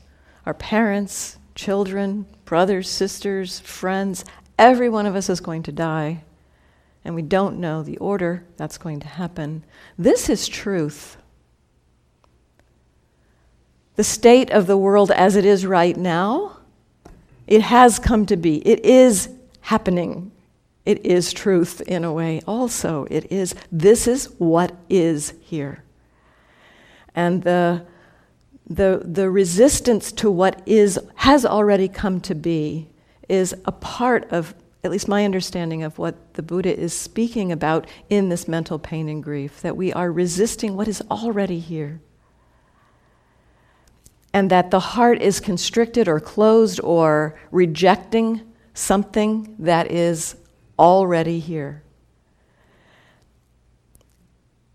our 0.47 0.55
parents, 0.55 1.39
children, 1.55 2.27
brothers, 2.45 2.89
sisters, 2.89 3.61
friends, 3.61 4.25
every 4.59 4.89
one 4.89 5.07
of 5.07 5.17
us 5.17 5.29
is 5.29 5.41
going 5.41 5.63
to 5.65 5.73
die 5.73 6.23
and 7.05 7.15
we 7.15 7.23
don't 7.23 7.59
know 7.59 7.83
the 7.83 7.99
order 7.99 8.45
that's 8.57 8.79
going 8.79 9.01
to 9.01 9.07
happen. 9.07 9.65
This 9.99 10.31
is 10.31 10.49
truth. 10.49 11.19
The 13.97 14.05
state 14.05 14.51
of 14.51 14.67
the 14.67 14.79
world 14.79 15.11
as 15.11 15.37
it 15.37 15.45
is 15.45 15.67
right 15.67 15.97
now, 15.97 16.59
it 17.47 17.61
has 17.61 17.99
come 17.99 18.25
to 18.27 18.37
be. 18.37 18.67
It 18.67 18.85
is 18.85 19.29
happening. 19.61 20.33
It 20.87 21.05
is 21.05 21.33
truth 21.33 21.83
in 21.83 22.05
a 22.05 22.13
way, 22.13 22.41
also. 22.47 23.07
It 23.11 23.31
is, 23.31 23.55
this 23.71 24.07
is 24.07 24.27
what 24.39 24.75
is 24.89 25.35
here. 25.41 25.85
And 27.15 27.43
the, 27.43 27.87
the, 28.67 29.03
the 29.05 29.31
resistance 29.31 30.11
to 30.13 30.31
what 30.31 30.63
is, 30.67 30.99
has 31.17 31.45
already 31.45 31.89
come 31.89 32.21
to 32.23 32.35
be 32.35 32.89
is 33.29 33.55
a 33.65 33.73
part 33.73 34.31
of 34.31 34.55
at 34.85 34.91
least 34.91 35.09
my 35.09 35.25
understanding 35.25 35.83
of 35.83 35.99
what 35.99 36.35
the 36.35 36.43
Buddha 36.43 36.79
is 36.79 36.93
speaking 36.93 37.51
about 37.51 37.89
in 38.11 38.29
this 38.29 38.47
mental 38.47 38.79
pain 38.79 39.09
and 39.09 39.23
grief, 39.23 39.63
that 39.63 39.79
we 39.79 39.91
are 39.95 40.13
resisting 40.13 40.77
what 40.77 40.87
is 40.87 41.03
already 41.11 41.59
here. 41.59 42.01
And 44.35 44.51
that 44.51 44.71
the 44.71 44.81
heart 44.81 45.23
is 45.23 45.41
constricted 45.41 46.07
or 46.07 46.21
closed 46.21 46.81
or 46.85 47.35
rejecting 47.51 48.43
something 48.75 49.57
that 49.59 49.91
is 49.91 50.37
already 50.79 51.39
here. 51.39 51.83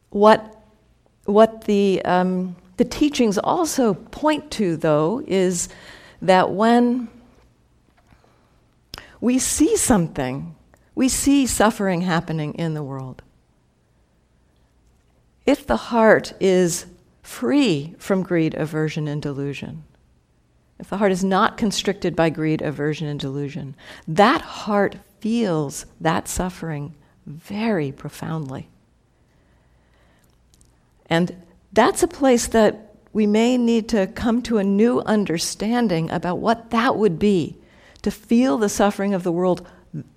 What, 0.09 0.59
what 1.25 1.65
the, 1.65 2.01
um, 2.03 2.55
the 2.79 2.85
teachings 2.85 3.37
also 3.37 3.93
point 3.93 4.49
to, 4.51 4.77
though, 4.77 5.21
is 5.27 5.67
that 6.21 6.49
when 6.49 7.09
we 9.21 9.37
see 9.37 9.75
something. 9.75 10.55
We 10.95 11.09
see 11.09 11.45
suffering 11.45 12.01
happening 12.01 12.53
in 12.53 12.73
the 12.73 12.83
world. 12.83 13.21
If 15.45 15.65
the 15.67 15.75
heart 15.75 16.33
is 16.39 16.85
free 17.21 17.95
from 17.97 18.23
greed, 18.23 18.53
aversion, 18.53 19.07
and 19.07 19.21
delusion, 19.21 19.83
if 20.79 20.89
the 20.89 20.97
heart 20.97 21.11
is 21.11 21.23
not 21.23 21.57
constricted 21.57 22.15
by 22.15 22.29
greed, 22.29 22.61
aversion, 22.61 23.07
and 23.07 23.19
delusion, 23.19 23.75
that 24.07 24.41
heart 24.41 24.95
feels 25.19 25.85
that 25.99 26.27
suffering 26.27 26.95
very 27.25 27.91
profoundly. 27.91 28.69
And 31.07 31.35
that's 31.71 32.03
a 32.03 32.07
place 32.07 32.47
that 32.47 32.95
we 33.13 33.25
may 33.25 33.57
need 33.57 33.89
to 33.89 34.07
come 34.07 34.41
to 34.43 34.57
a 34.57 34.63
new 34.63 35.01
understanding 35.01 36.09
about 36.11 36.39
what 36.39 36.69
that 36.71 36.95
would 36.95 37.19
be 37.19 37.57
to 38.01 38.11
feel 38.11 38.57
the 38.57 38.69
suffering 38.69 39.13
of 39.13 39.23
the 39.23 39.31
world 39.31 39.67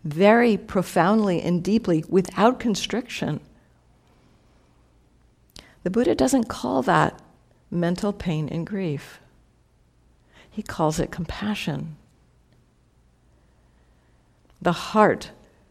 very 0.04 0.56
profoundly 0.56 1.40
and 1.40 1.64
deeply 1.64 2.04
without 2.09 2.61
constriction. 2.61 3.40
The 5.82 5.90
Buddha 5.90 6.14
doesn't 6.14 6.44
call 6.44 6.82
that 6.82 7.21
mental 7.71 8.12
pain 8.12 8.49
and 8.50 8.66
grief, 8.66 9.18
he 10.50 10.62
calls 10.62 11.00
it 11.00 11.11
compassion. 11.11 11.97
The 14.61 14.73
heart 14.73 15.30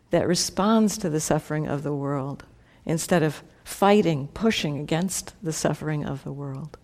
that 0.10 0.28
responds 0.28 0.98
to 0.98 1.10
the 1.10 1.22
suffering 1.22 1.68
of 1.68 1.84
the 1.84 1.94
world 1.94 2.44
instead 2.84 3.22
of 3.22 3.44
fighting, 3.64 4.28
pushing 4.34 4.80
against 4.80 5.34
the 5.44 5.54
suffering 5.54 6.06
of 6.06 6.24
the 6.24 6.32
world. 6.32 6.78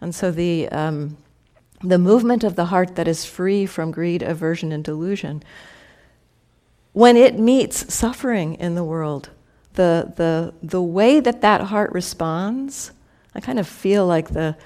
And 0.00 0.14
so 0.14 0.30
the, 0.30 0.68
um, 0.68 1.16
the 1.82 1.98
movement 1.98 2.44
of 2.44 2.56
the 2.56 2.66
heart 2.66 2.96
that 2.96 3.08
is 3.08 3.24
free 3.24 3.66
from 3.66 3.90
greed, 3.90 4.22
aversion, 4.22 4.72
and 4.72 4.84
delusion, 4.84 5.42
when 6.92 7.16
it 7.16 7.38
meets 7.38 7.92
suffering 7.92 8.54
in 8.54 8.74
the 8.74 8.84
world, 8.84 9.30
the, 9.74 10.12
the, 10.16 10.52
the 10.62 10.82
way 10.82 11.20
that 11.20 11.40
that 11.42 11.60
heart 11.62 11.92
responds, 11.92 12.92
I 13.34 13.40
kind 13.40 13.58
of 13.58 13.68
feel 13.68 14.06
like 14.06 14.30
the, 14.30 14.56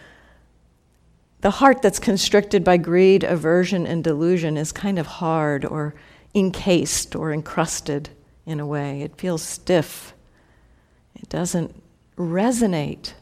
the 1.43 1.51
heart 1.51 1.83
that's 1.83 1.99
constricted 1.99 2.65
by 2.65 2.79
greed, 2.79 3.23
aversion, 3.23 3.87
and 3.87 4.03
delusion 4.03 4.57
is 4.57 4.73
kind 4.73 4.99
of 4.99 5.07
hard 5.07 5.65
or 5.65 5.95
encased 6.35 7.15
or 7.15 7.33
encrusted 7.33 8.09
in 8.47 8.61
a 8.61 8.67
way. 8.67 9.03
It 9.03 9.19
feels 9.19 9.43
stiff. 9.43 10.14
It 11.25 11.31
doesn't 11.31 11.83
resonate 12.19 13.15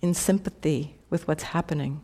in 0.00 0.14
sympathy 0.14 0.94
with 1.10 1.28
what's 1.28 1.42
happening. 1.42 2.00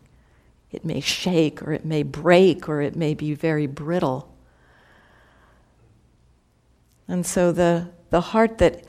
It 0.71 0.85
may 0.85 0.99
shake 0.99 1.63
or 1.63 1.73
it 1.73 1.85
may 1.85 2.03
break 2.03 2.69
or 2.69 2.79
it 2.79 2.95
may 2.95 3.15
be 3.15 3.33
very 3.33 3.65
brittle. 3.65 4.31
And 7.07 7.25
so 7.25 7.51
the, 7.51 7.89
the 8.11 8.21
heart 8.21 8.59
that 8.59 8.83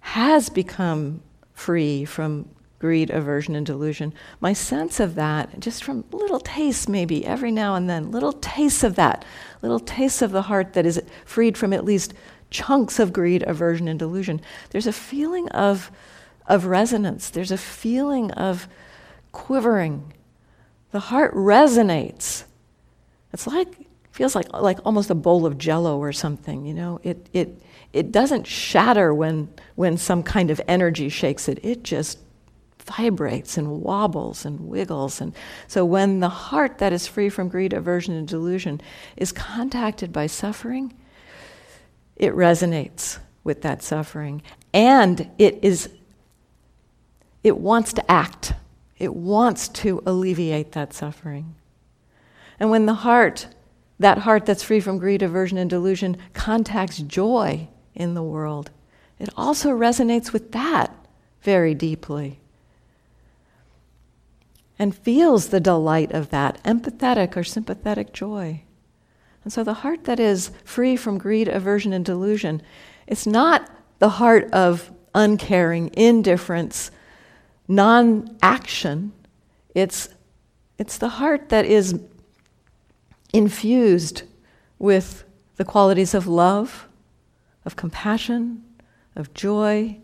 has 0.00 0.48
become 0.48 1.20
free 1.52 2.06
from 2.06 2.48
greed, 2.78 3.10
aversion, 3.10 3.54
and 3.54 3.66
delusion, 3.66 4.14
my 4.40 4.54
sense 4.54 4.98
of 4.98 5.14
that, 5.16 5.60
just 5.60 5.84
from 5.84 6.04
little 6.10 6.40
tastes 6.40 6.88
maybe 6.88 7.26
every 7.26 7.52
now 7.52 7.74
and 7.74 7.90
then, 7.90 8.10
little 8.10 8.32
tastes 8.32 8.82
of 8.82 8.94
that, 8.94 9.26
little 9.60 9.80
tastes 9.80 10.22
of 10.22 10.30
the 10.30 10.42
heart 10.42 10.72
that 10.72 10.86
is 10.86 11.02
freed 11.26 11.58
from 11.58 11.74
at 11.74 11.84
least 11.84 12.14
chunks 12.50 12.98
of 12.98 13.12
greed, 13.12 13.42
aversion, 13.46 13.88
and 13.88 13.98
delusion, 13.98 14.40
there's 14.70 14.86
a 14.86 14.92
feeling 14.92 15.48
of, 15.50 15.90
of 16.46 16.66
resonance, 16.66 17.30
there's 17.30 17.52
a 17.52 17.58
feeling 17.58 18.30
of 18.32 18.68
quivering. 19.32 20.12
The 20.90 21.00
heart 21.00 21.34
resonates. 21.34 22.44
It's 23.32 23.46
like 23.46 23.86
feels 24.10 24.34
like 24.34 24.52
like 24.52 24.78
almost 24.84 25.10
a 25.10 25.14
bowl 25.14 25.46
of 25.46 25.58
jello 25.58 25.98
or 25.98 26.12
something, 26.12 26.66
you 26.66 26.74
know. 26.74 27.00
It 27.02 27.28
it 27.32 27.62
it 27.92 28.10
doesn't 28.10 28.46
shatter 28.46 29.14
when 29.14 29.48
when 29.76 29.96
some 29.96 30.22
kind 30.22 30.50
of 30.50 30.60
energy 30.66 31.08
shakes 31.08 31.48
it. 31.48 31.60
It 31.62 31.84
just 31.84 32.18
vibrates 32.78 33.56
and 33.56 33.82
wobbles 33.82 34.44
and 34.44 34.68
wiggles. 34.68 35.20
And 35.20 35.34
so 35.66 35.84
when 35.84 36.20
the 36.20 36.28
heart 36.28 36.78
that 36.78 36.92
is 36.92 37.06
free 37.06 37.28
from 37.28 37.48
greed, 37.48 37.72
aversion, 37.72 38.14
and 38.14 38.26
delusion 38.26 38.80
is 39.16 39.30
contacted 39.30 40.12
by 40.12 40.26
suffering, 40.26 40.94
it 42.18 42.34
resonates 42.34 43.18
with 43.44 43.62
that 43.62 43.82
suffering. 43.82 44.42
And 44.74 45.30
it 45.38 45.58
is 45.62 45.88
it 47.44 47.56
wants 47.56 47.92
to 47.94 48.10
act. 48.10 48.52
It 48.98 49.14
wants 49.14 49.68
to 49.68 50.02
alleviate 50.04 50.72
that 50.72 50.92
suffering. 50.92 51.54
And 52.58 52.70
when 52.70 52.86
the 52.86 52.94
heart 52.94 53.46
that 53.98 54.18
heart 54.18 54.46
that's 54.46 54.62
free 54.62 54.80
from 54.80 54.98
greed, 54.98 55.22
aversion, 55.22 55.58
and 55.58 55.68
delusion 55.68 56.16
contacts 56.32 56.98
joy 56.98 57.68
in 57.94 58.14
the 58.14 58.22
world. 58.22 58.70
It 59.18 59.28
also 59.36 59.70
resonates 59.70 60.32
with 60.32 60.52
that 60.52 60.94
very 61.42 61.74
deeply 61.74 62.38
and 64.78 64.94
feels 64.94 65.48
the 65.48 65.58
delight 65.58 66.12
of 66.12 66.30
that, 66.30 66.62
empathetic 66.62 67.36
or 67.36 67.42
sympathetic 67.42 68.12
joy. 68.12 68.62
And 69.44 69.52
so 69.52 69.64
the 69.64 69.74
heart 69.74 70.04
that 70.04 70.20
is 70.20 70.50
free 70.64 70.96
from 70.96 71.18
greed, 71.18 71.48
aversion, 71.48 71.92
and 71.92 72.04
delusion, 72.04 72.62
it's 73.06 73.26
not 73.26 73.70
the 73.98 74.10
heart 74.10 74.50
of 74.52 74.92
uncaring, 75.14 75.90
indifference, 75.94 76.90
non 77.66 78.36
action. 78.42 79.12
It's, 79.74 80.08
it's 80.78 80.98
the 80.98 81.08
heart 81.08 81.48
that 81.48 81.64
is 81.64 82.00
infused 83.32 84.22
with 84.78 85.24
the 85.56 85.64
qualities 85.64 86.14
of 86.14 86.26
love, 86.26 86.88
of 87.64 87.76
compassion, 87.76 88.64
of 89.16 89.34
joy, 89.34 89.98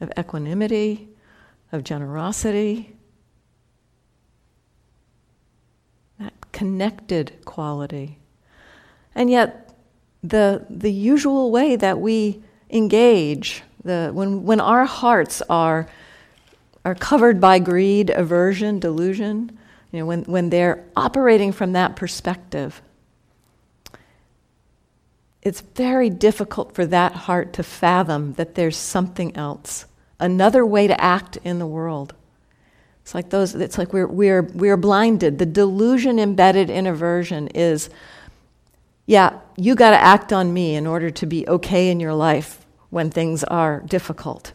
of 0.00 0.12
equanimity, 0.18 1.08
of 1.72 1.84
generosity, 1.84 2.96
that 6.18 6.32
connected 6.52 7.32
quality. 7.44 8.18
And 9.16 9.30
yet, 9.30 9.74
the, 10.22 10.66
the 10.68 10.92
usual 10.92 11.50
way 11.50 11.74
that 11.74 11.98
we 11.98 12.42
engage, 12.70 13.62
the, 13.82 14.10
when, 14.12 14.44
when 14.44 14.60
our 14.60 14.84
hearts 14.84 15.42
are, 15.48 15.88
are 16.84 16.94
covered 16.94 17.40
by 17.40 17.58
greed, 17.58 18.10
aversion, 18.10 18.78
delusion, 18.78 19.58
you 19.90 20.00
know, 20.00 20.06
when, 20.06 20.24
when 20.24 20.50
they're 20.50 20.84
operating 20.94 21.50
from 21.50 21.72
that 21.72 21.96
perspective, 21.96 22.82
it's 25.42 25.62
very 25.62 26.10
difficult 26.10 26.74
for 26.74 26.84
that 26.86 27.12
heart 27.12 27.54
to 27.54 27.62
fathom 27.62 28.34
that 28.34 28.54
there's 28.54 28.76
something 28.76 29.34
else, 29.34 29.86
another 30.20 30.66
way 30.66 30.86
to 30.88 31.00
act 31.00 31.38
in 31.42 31.58
the 31.58 31.66
world. 31.66 32.14
It's 33.02 33.14
like 33.14 33.30
those, 33.30 33.54
it's 33.54 33.78
like 33.78 33.92
we're, 33.92 34.08
we're, 34.08 34.42
we're 34.42 34.76
blinded. 34.76 35.38
The 35.38 35.46
delusion 35.46 36.18
embedded 36.18 36.68
in 36.68 36.86
aversion 36.86 37.46
is, 37.48 37.88
yeah, 39.06 39.38
you 39.56 39.74
got 39.74 39.90
to 39.90 39.98
act 39.98 40.32
on 40.32 40.52
me 40.52 40.74
in 40.74 40.86
order 40.86 41.10
to 41.10 41.26
be 41.26 41.46
okay 41.48 41.90
in 41.90 42.00
your 42.00 42.14
life 42.14 42.66
when 42.90 43.10
things 43.10 43.44
are 43.44 43.80
difficult 43.80 44.52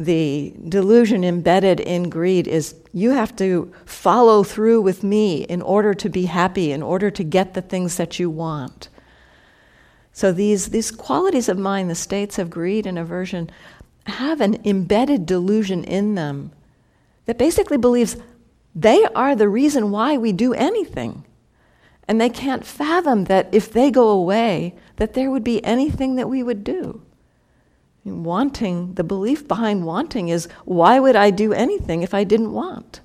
the 0.00 0.54
delusion 0.66 1.22
embedded 1.22 1.78
in 1.78 2.08
greed 2.08 2.48
is 2.48 2.74
you 2.90 3.10
have 3.10 3.36
to 3.36 3.70
follow 3.84 4.42
through 4.42 4.80
with 4.80 5.04
me 5.04 5.42
in 5.42 5.60
order 5.60 5.92
to 5.92 6.08
be 6.08 6.24
happy, 6.24 6.72
in 6.72 6.82
order 6.82 7.10
to 7.10 7.22
get 7.22 7.52
the 7.52 7.60
things 7.60 7.98
that 7.98 8.18
you 8.18 8.30
want. 8.30 8.88
So 10.14 10.32
these, 10.32 10.70
these 10.70 10.90
qualities 10.90 11.50
of 11.50 11.58
mind, 11.58 11.90
the 11.90 11.94
states 11.94 12.38
of 12.38 12.48
greed 12.48 12.86
and 12.86 12.98
aversion, 12.98 13.50
have 14.06 14.40
an 14.40 14.58
embedded 14.64 15.26
delusion 15.26 15.84
in 15.84 16.14
them 16.14 16.52
that 17.26 17.36
basically 17.36 17.76
believes 17.76 18.16
they 18.74 19.04
are 19.14 19.36
the 19.36 19.50
reason 19.50 19.90
why 19.90 20.16
we 20.16 20.32
do 20.32 20.54
anything. 20.54 21.26
And 22.10 22.20
they 22.20 22.28
can't 22.28 22.66
fathom 22.66 23.26
that 23.26 23.48
if 23.52 23.72
they 23.72 23.92
go 23.92 24.08
away, 24.08 24.74
that 24.96 25.14
there 25.14 25.30
would 25.30 25.44
be 25.44 25.64
anything 25.64 26.16
that 26.16 26.28
we 26.28 26.42
would 26.42 26.64
do. 26.64 27.02
Wanting, 28.04 28.94
the 28.94 29.04
belief 29.04 29.46
behind 29.46 29.86
wanting 29.86 30.28
is 30.28 30.48
why 30.64 30.98
would 30.98 31.14
I 31.14 31.30
do 31.30 31.52
anything 31.52 32.02
if 32.02 32.12
I 32.12 32.24
didn't 32.24 32.50
want? 32.50 33.00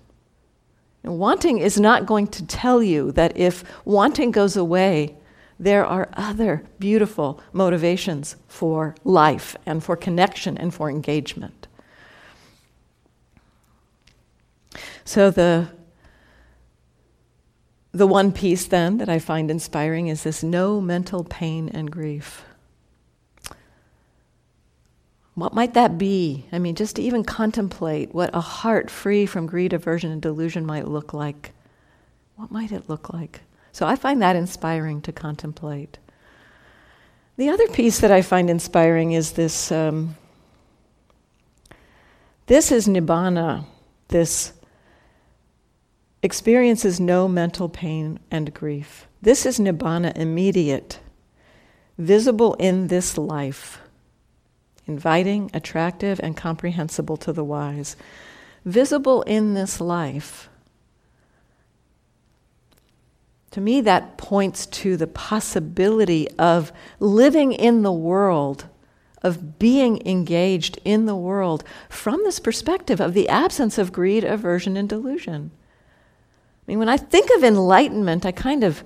Wanting 1.03 1.59
is 1.59 1.79
not 1.79 2.07
going 2.07 2.25
to 2.29 2.47
tell 2.47 2.81
you 2.81 3.11
that 3.11 3.37
if 3.37 3.63
wanting 3.85 4.31
goes 4.31 4.57
away, 4.57 5.15
there 5.59 5.85
are 5.85 6.09
other 6.13 6.63
beautiful 6.79 7.39
motivations 7.53 8.37
for 8.47 8.95
life 9.03 9.55
and 9.67 9.83
for 9.83 9.95
connection 9.95 10.57
and 10.57 10.73
for 10.73 10.89
engagement. 10.89 11.67
So 15.03 15.29
the 15.29 15.67
the 17.95 18.05
one 18.05 18.33
piece 18.33 18.65
then 18.65 18.97
that 18.97 19.07
I 19.07 19.19
find 19.19 19.49
inspiring 19.49 20.07
is 20.07 20.23
this 20.23 20.43
no 20.43 20.81
mental 20.81 21.23
pain 21.23 21.69
and 21.69 21.89
grief. 21.89 22.43
What 25.33 25.53
might 25.53 25.73
that 25.75 25.97
be? 25.97 26.45
I 26.51 26.59
mean, 26.59 26.75
just 26.75 26.97
to 26.97 27.01
even 27.01 27.23
contemplate 27.23 28.13
what 28.13 28.35
a 28.35 28.41
heart 28.41 28.91
free 28.91 29.25
from 29.25 29.45
greed, 29.45 29.71
aversion, 29.71 30.11
and 30.11 30.21
delusion 30.21 30.65
might 30.65 30.89
look 30.89 31.13
like. 31.13 31.51
What 32.35 32.51
might 32.51 32.73
it 32.73 32.89
look 32.89 33.13
like? 33.13 33.41
So 33.71 33.87
I 33.87 33.95
find 33.95 34.21
that 34.21 34.35
inspiring 34.35 35.01
to 35.03 35.13
contemplate. 35.13 35.97
The 37.37 37.47
other 37.47 37.67
piece 37.69 37.99
that 37.99 38.11
I 38.11 38.21
find 38.21 38.49
inspiring 38.49 39.13
is 39.13 39.33
this 39.33 39.71
um, 39.71 40.17
this 42.47 42.73
is 42.73 42.87
nibbana. 42.87 43.65
This 44.09 44.51
experiences 46.25 46.99
no 46.99 47.29
mental 47.29 47.69
pain 47.69 48.19
and 48.29 48.53
grief. 48.53 49.07
This 49.21 49.45
is 49.45 49.59
nibbana 49.59 50.17
immediate, 50.17 50.99
visible 51.97 52.55
in 52.55 52.87
this 52.87 53.17
life 53.17 53.79
inviting, 54.87 55.49
attractive, 55.53 56.19
and 56.21 56.37
comprehensible 56.37 57.17
to 57.17 57.33
the 57.33 57.43
wise. 57.43 57.95
visible 58.63 59.21
in 59.23 59.53
this 59.53 59.79
life, 59.79 60.49
to 63.51 63.61
me, 63.61 63.79
that 63.81 64.17
points 64.17 64.65
to 64.65 64.97
the 64.97 65.07
possibility 65.07 66.27
of 66.31 66.71
living 66.99 67.53
in 67.53 67.83
the 67.83 67.91
world, 67.91 68.65
of 69.21 69.59
being 69.59 70.05
engaged 70.05 70.79
in 70.83 71.05
the 71.05 71.15
world 71.15 71.63
from 71.87 72.23
this 72.23 72.39
perspective 72.39 72.99
of 72.99 73.13
the 73.13 73.29
absence 73.29 73.77
of 73.77 73.93
greed, 73.93 74.23
aversion, 74.23 74.75
and 74.75 74.89
delusion. 74.89 75.51
I 76.67 76.71
mean, 76.71 76.79
when 76.79 76.89
I 76.89 76.97
think 76.97 77.29
of 77.35 77.43
enlightenment, 77.43 78.25
I 78.25 78.31
kind 78.31 78.63
of 78.63 78.83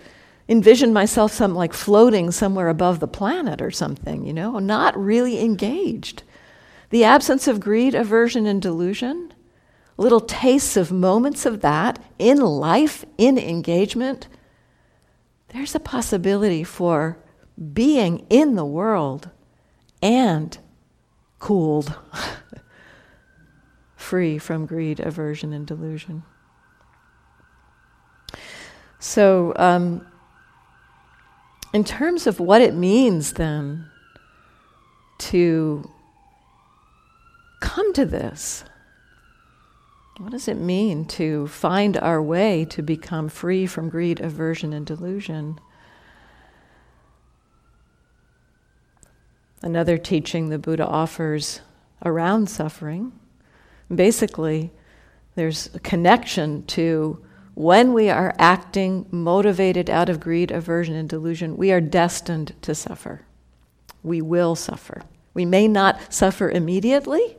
envision 0.47 0.91
myself 0.91 1.31
some 1.31 1.55
like 1.55 1.73
floating 1.73 2.31
somewhere 2.31 2.69
above 2.69 2.99
the 2.99 3.07
planet 3.07 3.61
or 3.61 3.71
something, 3.71 4.25
you 4.25 4.33
know, 4.33 4.59
not 4.59 4.97
really 4.97 5.39
engaged. 5.39 6.23
The 6.89 7.03
absence 7.03 7.47
of 7.47 7.59
greed, 7.59 7.93
aversion, 7.93 8.45
and 8.47 8.61
delusion, 8.61 9.33
little 9.97 10.21
tastes 10.21 10.75
of 10.75 10.91
moments 10.91 11.45
of 11.45 11.61
that 11.61 12.03
in 12.17 12.39
life, 12.39 13.05
in 13.17 13.37
engagement 13.37 14.27
there's 15.49 15.75
a 15.75 15.79
possibility 15.79 16.63
for 16.63 17.17
being 17.73 18.25
in 18.29 18.55
the 18.55 18.65
world 18.65 19.29
and 20.01 20.57
cooled, 21.39 21.93
free 23.95 24.37
from 24.37 24.65
greed, 24.65 24.99
aversion, 24.99 25.51
and 25.53 25.65
delusion. 25.65 26.23
So, 28.99 29.53
um, 29.55 30.05
in 31.73 31.85
terms 31.85 32.27
of 32.27 32.39
what 32.39 32.61
it 32.61 32.73
means 32.73 33.33
then 33.33 33.85
to 35.19 35.89
come 37.61 37.93
to 37.93 38.05
this, 38.05 38.65
what 40.17 40.31
does 40.31 40.49
it 40.49 40.57
mean 40.57 41.05
to 41.05 41.47
find 41.47 41.95
our 41.95 42.21
way 42.21 42.65
to 42.65 42.81
become 42.81 43.29
free 43.29 43.65
from 43.65 43.87
greed, 43.87 44.19
aversion, 44.19 44.73
and 44.73 44.85
delusion? 44.85 45.59
Another 49.61 49.97
teaching 49.97 50.49
the 50.49 50.59
Buddha 50.59 50.85
offers 50.85 51.61
around 52.03 52.49
suffering. 52.49 53.13
Basically, 53.93 54.71
there's 55.35 55.73
a 55.73 55.79
connection 55.79 56.65
to 56.67 57.23
when 57.59 57.91
we 57.91 58.09
are 58.09 58.33
acting 58.39 59.05
motivated 59.11 59.89
out 59.89 60.07
of 60.07 60.17
greed, 60.17 60.49
aversion, 60.49 60.95
and 60.95 61.09
delusion, 61.09 61.57
we 61.57 61.73
are 61.73 61.81
destined 61.81 62.53
to 62.61 62.73
suffer. 62.73 63.25
We 64.01 64.21
will 64.21 64.55
suffer. 64.55 65.01
We 65.33 65.43
may 65.43 65.67
not 65.67 66.13
suffer 66.13 66.49
immediately, 66.49 67.35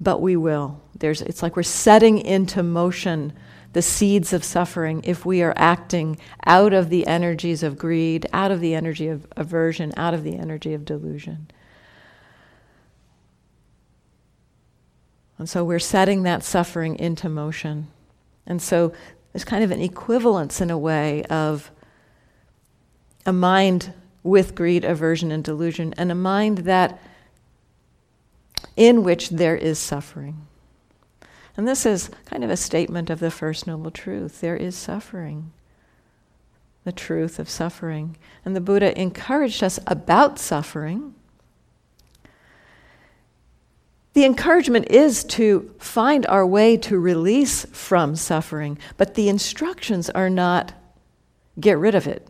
but 0.00 0.22
we 0.22 0.36
will. 0.36 0.80
There's, 0.96 1.20
it's 1.20 1.42
like 1.42 1.56
we're 1.56 1.64
setting 1.64 2.18
into 2.18 2.62
motion 2.62 3.32
the 3.72 3.82
seeds 3.82 4.32
of 4.32 4.44
suffering 4.44 5.00
if 5.02 5.26
we 5.26 5.42
are 5.42 5.54
acting 5.56 6.16
out 6.46 6.72
of 6.72 6.88
the 6.88 7.04
energies 7.08 7.64
of 7.64 7.76
greed, 7.76 8.26
out 8.32 8.52
of 8.52 8.60
the 8.60 8.72
energy 8.72 9.08
of 9.08 9.26
aversion, 9.36 9.92
out 9.96 10.14
of 10.14 10.22
the 10.22 10.36
energy 10.36 10.74
of 10.74 10.84
delusion. 10.84 11.50
And 15.38 15.48
so 15.48 15.64
we're 15.64 15.80
setting 15.80 16.22
that 16.22 16.44
suffering 16.44 16.96
into 17.00 17.28
motion. 17.28 17.88
And 18.46 18.60
so 18.60 18.92
there's 19.32 19.44
kind 19.44 19.64
of 19.64 19.70
an 19.70 19.80
equivalence 19.80 20.60
in 20.60 20.70
a 20.70 20.78
way 20.78 21.24
of 21.24 21.70
a 23.24 23.32
mind 23.32 23.92
with 24.22 24.54
greed, 24.54 24.84
aversion, 24.84 25.32
and 25.32 25.42
delusion, 25.42 25.94
and 25.96 26.10
a 26.12 26.14
mind 26.14 26.58
that 26.58 27.00
in 28.76 29.02
which 29.02 29.30
there 29.30 29.56
is 29.56 29.78
suffering. 29.78 30.46
And 31.56 31.68
this 31.68 31.84
is 31.84 32.10
kind 32.24 32.44
of 32.44 32.50
a 32.50 32.56
statement 32.56 33.10
of 33.10 33.20
the 33.20 33.30
First 33.30 33.66
Noble 33.66 33.90
Truth 33.90 34.40
there 34.40 34.56
is 34.56 34.74
suffering, 34.74 35.52
the 36.84 36.92
truth 36.92 37.38
of 37.38 37.50
suffering. 37.50 38.16
And 38.44 38.56
the 38.56 38.60
Buddha 38.60 38.98
encouraged 39.00 39.62
us 39.62 39.78
about 39.86 40.38
suffering. 40.38 41.14
The 44.14 44.24
encouragement 44.24 44.90
is 44.90 45.24
to 45.24 45.74
find 45.78 46.26
our 46.26 46.46
way 46.46 46.76
to 46.78 46.98
release 46.98 47.64
from 47.72 48.14
suffering, 48.14 48.78
but 48.96 49.14
the 49.14 49.28
instructions 49.28 50.10
are 50.10 50.28
not 50.28 50.74
get 51.58 51.78
rid 51.78 51.94
of 51.94 52.06
it. 52.06 52.28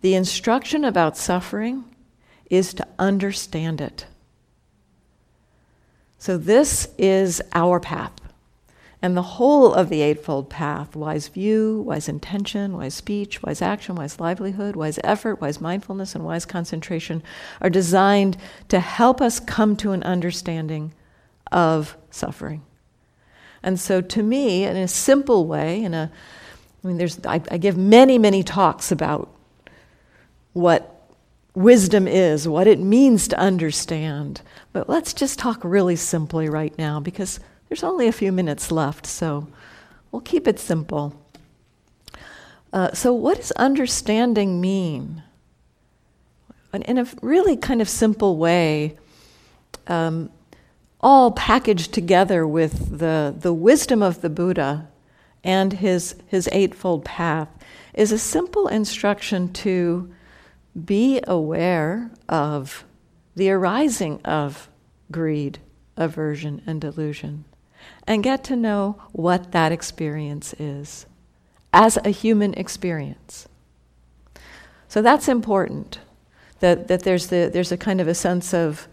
The 0.00 0.14
instruction 0.14 0.84
about 0.84 1.16
suffering 1.16 1.84
is 2.50 2.74
to 2.74 2.86
understand 2.98 3.80
it. 3.80 4.06
So, 6.18 6.36
this 6.36 6.88
is 6.98 7.40
our 7.52 7.80
path. 7.80 8.12
And 9.02 9.16
the 9.16 9.22
whole 9.22 9.74
of 9.74 9.88
the 9.88 10.00
Eightfold 10.00 10.48
Path 10.48 10.94
wise 10.94 11.26
view, 11.26 11.82
wise 11.84 12.08
intention, 12.08 12.76
wise 12.76 12.94
speech, 12.94 13.42
wise 13.42 13.60
action, 13.60 13.96
wise 13.96 14.20
livelihood, 14.20 14.76
wise 14.76 15.00
effort, 15.02 15.40
wise 15.40 15.60
mindfulness, 15.60 16.14
and 16.14 16.24
wise 16.24 16.46
concentration 16.46 17.22
are 17.60 17.70
designed 17.70 18.36
to 18.68 18.78
help 18.78 19.20
us 19.20 19.40
come 19.40 19.76
to 19.76 19.90
an 19.90 20.04
understanding 20.04 20.92
of 21.50 21.96
suffering. 22.10 22.62
And 23.60 23.78
so, 23.78 24.00
to 24.00 24.22
me, 24.22 24.64
in 24.64 24.76
a 24.76 24.88
simple 24.88 25.46
way, 25.46 25.82
in 25.82 25.94
a 25.94 26.10
I 26.82 26.88
mean, 26.88 26.98
there's, 26.98 27.24
I, 27.24 27.40
I 27.50 27.58
give 27.58 27.76
many, 27.76 28.18
many 28.18 28.42
talks 28.42 28.90
about 28.90 29.32
what 30.52 30.88
wisdom 31.54 32.08
is, 32.08 32.48
what 32.48 32.66
it 32.66 32.80
means 32.80 33.28
to 33.28 33.38
understand. 33.38 34.42
But 34.72 34.88
let's 34.88 35.12
just 35.12 35.38
talk 35.38 35.60
really 35.62 35.96
simply 35.96 36.48
right 36.48 36.76
now 36.76 36.98
because 36.98 37.38
there's 37.72 37.82
only 37.82 38.06
a 38.06 38.12
few 38.12 38.32
minutes 38.32 38.70
left, 38.70 39.06
so 39.06 39.48
we'll 40.10 40.20
keep 40.20 40.46
it 40.46 40.58
simple. 40.58 41.14
Uh, 42.70 42.92
so, 42.92 43.14
what 43.14 43.38
does 43.38 43.50
understanding 43.52 44.60
mean? 44.60 45.22
In 46.74 46.98
a 46.98 47.06
really 47.22 47.56
kind 47.56 47.80
of 47.80 47.88
simple 47.88 48.36
way, 48.36 48.98
um, 49.86 50.28
all 51.00 51.30
packaged 51.30 51.94
together 51.94 52.46
with 52.46 52.98
the, 52.98 53.34
the 53.38 53.54
wisdom 53.54 54.02
of 54.02 54.20
the 54.20 54.28
Buddha 54.28 54.86
and 55.42 55.72
his, 55.72 56.14
his 56.26 56.50
Eightfold 56.52 57.06
Path, 57.06 57.48
is 57.94 58.12
a 58.12 58.18
simple 58.18 58.68
instruction 58.68 59.50
to 59.54 60.12
be 60.84 61.22
aware 61.26 62.10
of 62.28 62.84
the 63.34 63.50
arising 63.50 64.20
of 64.26 64.68
greed, 65.10 65.58
aversion, 65.96 66.60
and 66.66 66.78
delusion, 66.78 67.46
and 68.06 68.22
get 68.22 68.44
to 68.44 68.56
know 68.56 69.00
what 69.12 69.52
that 69.52 69.72
experience 69.72 70.54
is 70.58 71.06
as 71.72 71.98
a 72.04 72.10
human 72.10 72.54
experience. 72.54 73.48
So 74.88 75.00
that's 75.02 75.28
important. 75.28 75.98
That, 76.60 76.88
that 76.88 77.02
there's, 77.02 77.28
the, 77.28 77.50
there's 77.52 77.72
a 77.72 77.76
kind 77.76 78.00
of 78.00 78.08
a 78.08 78.14
sense 78.14 78.52
of 78.54 78.86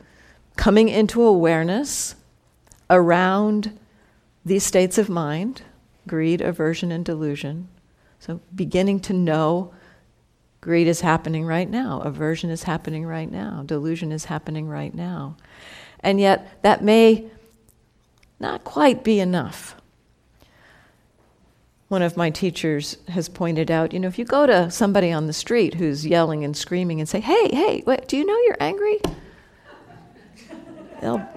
coming 0.55 0.89
into 0.89 1.21
awareness 1.21 2.15
around 2.89 3.77
these 4.45 4.63
states 4.63 4.97
of 4.97 5.09
mind 5.09 5.61
greed, 6.07 6.41
aversion, 6.41 6.91
and 6.91 7.05
delusion. 7.05 7.67
So 8.19 8.41
beginning 8.55 8.99
to 9.01 9.13
know 9.13 9.71
Greed 10.61 10.87
is 10.87 11.01
happening 11.01 11.45
right 11.45 11.69
now. 11.69 12.01
Aversion 12.01 12.49
is 12.49 12.63
happening 12.63 13.05
right 13.05 13.31
now. 13.31 13.63
Delusion 13.65 14.11
is 14.11 14.25
happening 14.25 14.67
right 14.67 14.93
now. 14.93 15.37
And 16.01 16.19
yet, 16.19 16.61
that 16.63 16.83
may 16.83 17.29
not 18.39 18.63
quite 18.63 19.03
be 19.03 19.19
enough. 19.19 19.75
One 21.87 22.01
of 22.01 22.15
my 22.15 22.29
teachers 22.29 22.97
has 23.07 23.27
pointed 23.29 23.71
out 23.71 23.93
you 23.93 23.99
know, 23.99 24.07
if 24.07 24.19
you 24.19 24.25
go 24.25 24.45
to 24.45 24.69
somebody 24.69 25.11
on 25.11 25.27
the 25.27 25.33
street 25.33 25.73
who's 25.73 26.05
yelling 26.05 26.43
and 26.43 26.55
screaming 26.55 26.99
and 26.99 27.09
say, 27.09 27.19
hey, 27.19 27.49
hey, 27.51 27.83
wait, 27.85 28.07
do 28.07 28.15
you 28.15 28.25
know 28.25 28.37
you're 28.45 28.57
angry? 28.59 28.99
they'll, 31.01 31.27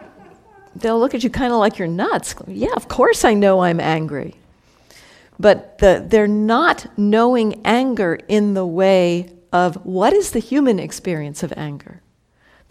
they'll 0.76 1.00
look 1.00 1.14
at 1.14 1.24
you 1.24 1.30
kind 1.30 1.52
of 1.52 1.58
like 1.58 1.78
you're 1.78 1.88
nuts. 1.88 2.34
Yeah, 2.46 2.74
of 2.76 2.88
course 2.88 3.24
I 3.24 3.34
know 3.34 3.60
I'm 3.60 3.80
angry 3.80 4.36
but 5.42 5.78
the, 5.78 6.04
they're 6.06 6.28
not 6.28 6.86
knowing 6.96 7.60
anger 7.64 8.18
in 8.28 8.54
the 8.54 8.64
way 8.64 9.28
of 9.52 9.84
what 9.84 10.12
is 10.12 10.30
the 10.30 10.38
human 10.38 10.78
experience 10.78 11.42
of 11.42 11.52
anger. 11.56 12.00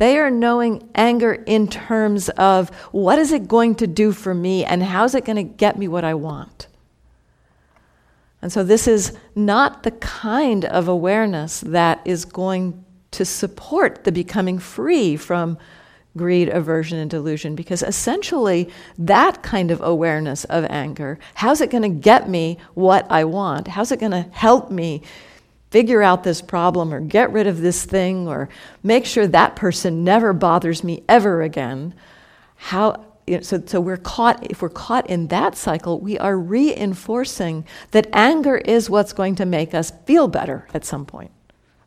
They 0.02 0.18
are 0.18 0.32
knowing 0.32 0.90
anger 0.96 1.32
in 1.32 1.68
terms 1.68 2.30
of 2.30 2.70
what 2.92 3.20
is 3.20 3.32
it 3.32 3.48
going 3.48 3.76
to 3.76 3.86
do 3.86 4.12
for 4.12 4.34
me 4.34 4.66
and 4.66 4.82
how's 4.82 5.14
it 5.14 5.26
going 5.26 5.36
to 5.36 5.44
get 5.44 5.78
me 5.78 5.88
what 5.88 6.04
I 6.04 6.16
want. 6.16 6.66
And 8.42 8.52
so, 8.52 8.64
this 8.64 8.88
is 8.88 9.16
not 9.36 9.84
the 9.84 9.92
kind 9.92 10.66
of 10.66 10.88
awareness 10.88 11.62
that 11.62 12.02
is 12.04 12.26
going 12.26 12.84
to 13.12 13.26
support 13.26 14.04
the 14.04 14.12
becoming 14.12 14.58
free 14.58 15.18
from 15.18 15.60
greed, 16.18 16.50
aversion, 16.50 16.98
and 16.98 17.12
delusion, 17.12 17.54
because 17.54 17.84
essentially 17.84 18.72
that 18.98 19.44
kind 19.44 19.70
of 19.70 19.82
awareness 19.82 20.46
of 20.46 20.66
anger, 20.72 21.20
how's 21.36 21.62
it 21.62 21.70
going 21.70 21.84
to 21.84 21.90
get 21.90 22.28
me 22.28 22.58
what 22.74 23.06
I 23.12 23.24
want? 23.26 23.68
How's 23.68 23.92
it 23.92 24.00
going 24.00 24.14
to 24.14 24.26
help 24.32 24.72
me 24.72 25.04
figure 25.72 26.04
out 26.04 26.24
this 26.24 26.42
problem 26.42 26.94
or 26.94 27.00
get 27.00 27.32
rid 27.32 27.48
of 27.48 27.62
this 27.62 27.84
thing 27.86 28.28
or 28.28 28.50
make 28.84 29.06
sure 29.06 29.26
that 29.26 29.56
person 29.56 30.04
never 30.04 30.34
bothers 30.34 30.84
me 30.84 31.04
ever 31.10 31.42
again? 31.42 31.96
How, 32.58 33.04
you 33.26 33.38
know, 33.38 33.42
so, 33.42 33.64
so 33.66 33.82
we're 33.82 33.98
caught, 33.98 34.46
if 34.52 34.62
we're 34.62 34.70
caught 34.70 35.10
in 35.10 35.28
that 35.28 35.56
cycle, 35.56 36.00
we 36.00 36.20
are 36.20 36.38
reinforcing 36.38 37.66
that 37.92 38.08
anger 38.14 38.58
is 38.58 38.90
what's 38.90 39.14
going 39.14 39.36
to 39.36 39.46
make 39.46 39.74
us 39.74 39.92
feel 40.06 40.28
better 40.28 40.68
at 40.74 40.86
some 40.86 41.06
point. 41.06 41.32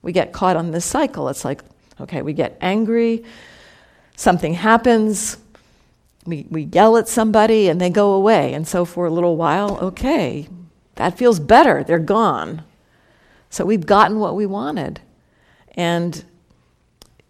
We 0.02 0.12
get 0.12 0.32
caught 0.32 0.56
on 0.56 0.72
this 0.72 0.84
cycle. 0.84 1.28
It's 1.28 1.44
like, 1.44 1.62
okay, 2.00 2.22
we 2.22 2.32
get 2.32 2.58
angry, 2.60 3.24
something 4.16 4.54
happens, 4.54 5.36
we, 6.26 6.46
we 6.50 6.62
yell 6.62 6.96
at 6.96 7.08
somebody 7.08 7.68
and 7.68 7.80
they 7.80 7.90
go 7.90 8.12
away. 8.12 8.54
And 8.54 8.66
so 8.66 8.84
for 8.84 9.06
a 9.06 9.10
little 9.10 9.36
while, 9.36 9.78
okay, 9.78 10.48
that 10.94 11.18
feels 11.18 11.38
better. 11.38 11.84
They're 11.84 11.98
gone. 11.98 12.62
So 13.54 13.64
we've 13.64 13.86
gotten 13.86 14.18
what 14.18 14.34
we 14.34 14.46
wanted. 14.46 15.00
And 15.76 16.24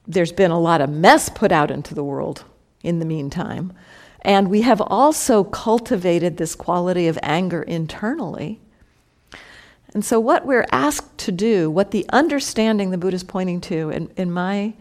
there's 0.07 0.33
been 0.33 0.51
a 0.51 0.59
lot 0.59 0.81
of 0.81 0.89
mess 0.89 1.29
put 1.29 1.53
out 1.53 1.71
into 1.71 1.95
the 1.95 2.03
world 2.03 2.45
in 2.83 2.99
the 2.99 3.05
meantime. 3.05 3.75
And 4.23 4.49
we 4.49 4.63
have 4.63 4.81
also 4.81 5.45
cultivated 5.45 6.39
this 6.39 6.55
quality 6.55 7.09
of 7.09 7.19
anger 7.23 7.63
internally. 7.63 8.59
And 9.93 10.03
so, 10.03 10.19
what 10.19 10.47
we're 10.47 10.67
asked 10.73 11.19
to 11.19 11.31
do, 11.31 11.71
what 11.71 11.91
the 11.91 12.07
understanding 12.09 12.89
the 12.91 12.97
Buddha 12.97 13.17
is 13.17 13.23
pointing 13.23 13.61
to, 13.61 13.91
in, 13.91 14.11
in 14.17 14.33
my 14.33 14.73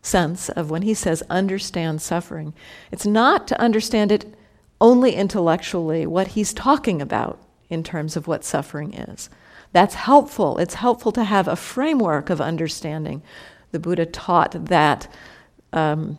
sense 0.00 0.48
of 0.48 0.70
when 0.70 0.82
he 0.82 0.94
says 0.94 1.24
understand 1.28 2.02
suffering, 2.02 2.54
it's 2.92 3.04
not 3.04 3.48
to 3.48 3.60
understand 3.60 4.12
it 4.12 4.32
only 4.80 5.16
intellectually, 5.16 6.06
what 6.06 6.28
he's 6.28 6.54
talking 6.54 7.02
about 7.02 7.40
in 7.68 7.82
terms 7.82 8.16
of 8.16 8.28
what 8.28 8.44
suffering 8.44 8.94
is. 8.94 9.28
That's 9.74 9.96
helpful. 9.96 10.58
It's 10.58 10.74
helpful 10.74 11.10
to 11.10 11.24
have 11.24 11.48
a 11.48 11.56
framework 11.56 12.30
of 12.30 12.40
understanding. 12.40 13.22
The 13.72 13.80
Buddha 13.80 14.06
taught 14.06 14.66
that 14.66 15.08
um, 15.72 16.16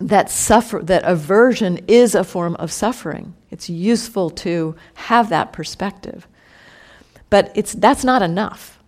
that 0.00 0.28
suffer 0.28 0.80
that 0.80 1.04
aversion 1.04 1.78
is 1.86 2.16
a 2.16 2.24
form 2.24 2.56
of 2.56 2.72
suffering. 2.72 3.34
It's 3.52 3.70
useful 3.70 4.30
to 4.30 4.74
have 4.94 5.28
that 5.28 5.52
perspective. 5.52 6.26
But 7.30 7.52
it's 7.54 7.72
that's 7.72 8.02
not 8.02 8.20
enough. 8.20 8.80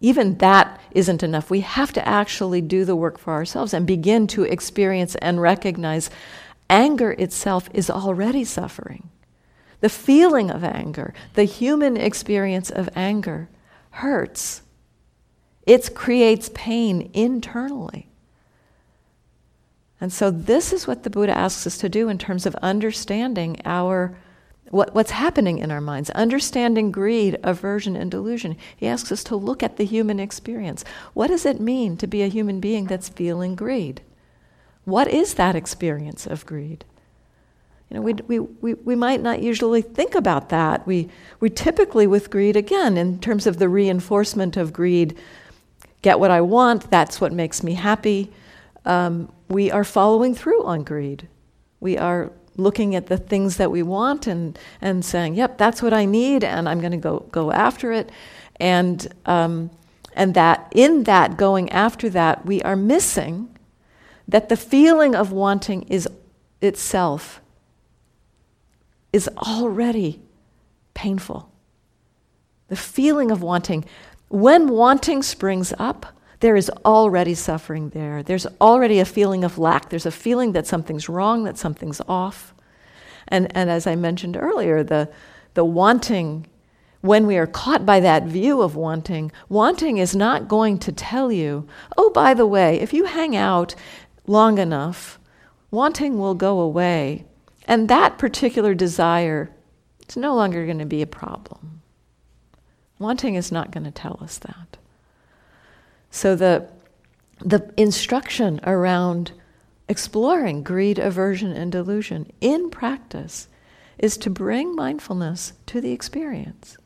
Even 0.00 0.38
that 0.38 0.80
isn't 0.90 1.22
enough. 1.22 1.48
We 1.48 1.60
have 1.60 1.92
to 1.92 2.06
actually 2.06 2.60
do 2.60 2.84
the 2.84 2.96
work 2.96 3.18
for 3.18 3.34
ourselves 3.34 3.72
and 3.72 3.86
begin 3.86 4.26
to 4.28 4.42
experience 4.42 5.14
and 5.22 5.40
recognize 5.40 6.10
anger 6.68 7.12
itself 7.12 7.70
is 7.72 7.88
already 7.88 8.42
suffering. 8.42 9.10
The 9.80 9.88
feeling 9.88 10.50
of 10.50 10.64
anger, 10.64 11.14
the 11.34 11.44
human 11.44 11.96
experience 11.96 12.70
of 12.70 12.88
anger, 12.96 13.48
hurts. 13.90 14.62
It 15.66 15.94
creates 15.94 16.50
pain 16.54 17.10
internally. 17.12 18.08
And 20.00 20.12
so, 20.12 20.30
this 20.30 20.72
is 20.72 20.86
what 20.86 21.02
the 21.02 21.10
Buddha 21.10 21.36
asks 21.36 21.66
us 21.66 21.78
to 21.78 21.88
do 21.88 22.08
in 22.08 22.18
terms 22.18 22.46
of 22.46 22.54
understanding 22.56 23.60
our 23.64 24.16
what, 24.70 24.94
what's 24.94 25.12
happening 25.12 25.58
in 25.58 25.70
our 25.70 25.80
minds, 25.80 26.10
understanding 26.10 26.90
greed, 26.90 27.38
aversion, 27.42 27.96
and 27.96 28.10
delusion. 28.10 28.56
He 28.76 28.86
asks 28.86 29.12
us 29.12 29.22
to 29.24 29.36
look 29.36 29.62
at 29.62 29.76
the 29.76 29.84
human 29.84 30.18
experience. 30.18 30.84
What 31.14 31.28
does 31.28 31.46
it 31.46 31.60
mean 31.60 31.96
to 31.98 32.06
be 32.06 32.22
a 32.22 32.28
human 32.28 32.60
being 32.60 32.86
that's 32.86 33.08
feeling 33.08 33.54
greed? 33.54 34.00
What 34.84 35.08
is 35.08 35.34
that 35.34 35.56
experience 35.56 36.26
of 36.26 36.46
greed? 36.46 36.84
You 37.90 37.96
know, 37.96 38.02
we, 38.02 38.14
we, 38.14 38.38
we, 38.40 38.74
we 38.74 38.96
might 38.96 39.22
not 39.22 39.42
usually 39.42 39.82
think 39.82 40.14
about 40.14 40.48
that. 40.48 40.86
We, 40.86 41.08
we 41.38 41.50
typically, 41.50 42.06
with 42.06 42.30
greed, 42.30 42.56
again, 42.56 42.96
in 42.96 43.20
terms 43.20 43.46
of 43.46 43.58
the 43.58 43.68
reinforcement 43.68 44.56
of 44.56 44.72
greed, 44.72 45.16
get 46.02 46.18
what 46.18 46.30
I 46.30 46.40
want, 46.40 46.90
that's 46.90 47.20
what 47.20 47.32
makes 47.32 47.62
me 47.62 47.74
happy 47.74 48.32
um, 48.86 49.30
we 49.48 49.70
are 49.70 49.84
following 49.84 50.34
through 50.34 50.64
on 50.64 50.84
greed. 50.84 51.28
We 51.80 51.98
are 51.98 52.32
looking 52.56 52.94
at 52.94 53.08
the 53.08 53.18
things 53.18 53.58
that 53.58 53.70
we 53.70 53.82
want 53.82 54.26
and, 54.26 54.58
and 54.80 55.04
saying, 55.04 55.34
yep, 55.34 55.58
that's 55.58 55.82
what 55.82 55.92
I 55.92 56.06
need, 56.06 56.42
and 56.42 56.68
I'm 56.68 56.80
going 56.80 56.92
to 56.92 56.98
go, 56.98 57.26
go 57.30 57.52
after 57.52 57.92
it. 57.92 58.10
And, 58.58 59.06
um, 59.26 59.70
and 60.14 60.32
that 60.34 60.72
in 60.74 61.04
that 61.04 61.36
going 61.36 61.70
after 61.70 62.08
that, 62.10 62.46
we 62.46 62.62
are 62.62 62.76
missing 62.76 63.54
that 64.26 64.48
the 64.48 64.56
feeling 64.56 65.14
of 65.14 65.32
wanting 65.32 65.82
is 65.82 66.08
itself 66.62 67.40
is 69.16 69.30
already 69.38 70.20
painful. 70.92 71.50
The 72.68 72.76
feeling 72.76 73.30
of 73.30 73.42
wanting, 73.42 73.86
when 74.28 74.68
wanting 74.68 75.22
springs 75.22 75.72
up, 75.78 76.14
there 76.40 76.54
is 76.54 76.70
already 76.84 77.32
suffering 77.32 77.88
there. 77.90 78.22
There's 78.22 78.46
already 78.60 79.00
a 79.00 79.06
feeling 79.06 79.42
of 79.42 79.56
lack. 79.56 79.88
There's 79.88 80.04
a 80.04 80.10
feeling 80.10 80.52
that 80.52 80.66
something's 80.66 81.08
wrong, 81.08 81.44
that 81.44 81.56
something's 81.56 82.02
off. 82.06 82.52
And, 83.28 83.50
and 83.56 83.70
as 83.70 83.86
I 83.86 83.96
mentioned 83.96 84.36
earlier, 84.36 84.84
the, 84.84 85.08
the 85.54 85.64
wanting, 85.64 86.46
when 87.00 87.26
we 87.26 87.38
are 87.38 87.46
caught 87.46 87.86
by 87.86 88.00
that 88.00 88.24
view 88.24 88.60
of 88.60 88.76
wanting, 88.76 89.32
wanting 89.48 89.96
is 89.96 90.14
not 90.14 90.46
going 90.46 90.78
to 90.80 90.92
tell 90.92 91.32
you, 91.32 91.66
oh, 91.96 92.10
by 92.10 92.34
the 92.34 92.46
way, 92.46 92.78
if 92.78 92.92
you 92.92 93.06
hang 93.06 93.34
out 93.34 93.74
long 94.26 94.58
enough, 94.58 95.18
wanting 95.70 96.18
will 96.18 96.34
go 96.34 96.60
away. 96.60 97.24
And 97.66 97.88
that 97.88 98.18
particular 98.18 98.74
desire 98.74 99.50
is 100.08 100.16
no 100.16 100.34
longer 100.34 100.64
going 100.64 100.78
to 100.78 100.86
be 100.86 101.02
a 101.02 101.06
problem. 101.06 101.82
Wanting 102.98 103.34
is 103.34 103.52
not 103.52 103.72
going 103.72 103.84
to 103.84 103.90
tell 103.90 104.18
us 104.22 104.38
that. 104.38 104.78
So 106.10 106.34
the, 106.34 106.68
the 107.40 107.70
instruction 107.76 108.60
around 108.64 109.32
exploring 109.88 110.62
greed, 110.62 110.98
aversion, 110.98 111.52
and 111.52 111.70
delusion 111.70 112.32
in 112.40 112.70
practice 112.70 113.48
is 113.98 114.16
to 114.18 114.30
bring 114.30 114.74
mindfulness 114.74 115.52
to 115.66 115.80
the 115.80 115.92
experience. 115.92 116.76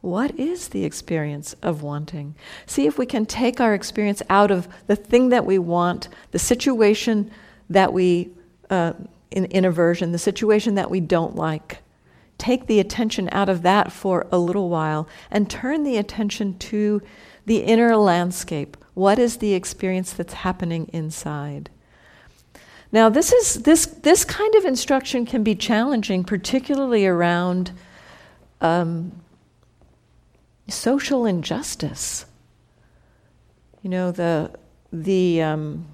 What 0.00 0.38
is 0.38 0.68
the 0.68 0.84
experience 0.84 1.54
of 1.62 1.82
wanting? 1.82 2.34
See 2.66 2.86
if 2.86 2.98
we 2.98 3.06
can 3.06 3.26
take 3.26 3.60
our 3.60 3.74
experience 3.74 4.22
out 4.30 4.50
of 4.50 4.68
the 4.86 4.96
thing 4.96 5.30
that 5.30 5.44
we 5.44 5.58
want, 5.58 6.08
the 6.30 6.38
situation 6.38 7.30
that 7.68 7.92
we, 7.92 8.30
uh, 8.70 8.92
in, 9.30 9.44
in 9.46 9.64
aversion, 9.64 10.12
the 10.12 10.18
situation 10.18 10.74
that 10.74 10.90
we 10.90 11.00
don't 11.00 11.36
like. 11.36 11.78
Take 12.38 12.66
the 12.66 12.80
attention 12.80 13.28
out 13.32 13.48
of 13.48 13.62
that 13.62 13.90
for 13.92 14.26
a 14.30 14.38
little 14.38 14.68
while 14.68 15.08
and 15.30 15.50
turn 15.50 15.82
the 15.82 15.96
attention 15.96 16.56
to 16.58 17.02
the 17.46 17.58
inner 17.58 17.96
landscape. 17.96 18.76
What 18.94 19.18
is 19.18 19.38
the 19.38 19.54
experience 19.54 20.12
that's 20.12 20.34
happening 20.34 20.88
inside? 20.92 21.70
Now, 22.90 23.08
this, 23.08 23.32
is, 23.32 23.62
this, 23.64 23.86
this 23.86 24.24
kind 24.24 24.54
of 24.54 24.64
instruction 24.64 25.26
can 25.26 25.42
be 25.42 25.54
challenging, 25.54 26.24
particularly 26.24 27.06
around 27.06 27.72
um, 28.60 29.12
social 30.68 31.26
injustice. 31.26 32.24
You 33.82 33.90
know, 33.90 34.10
the, 34.10 34.52
the, 34.92 35.42
um, 35.42 35.86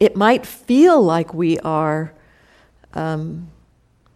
it 0.00 0.16
might 0.16 0.44
feel 0.44 1.02
like 1.02 1.32
we 1.32 1.58
are, 1.60 2.12
um, 2.94 3.50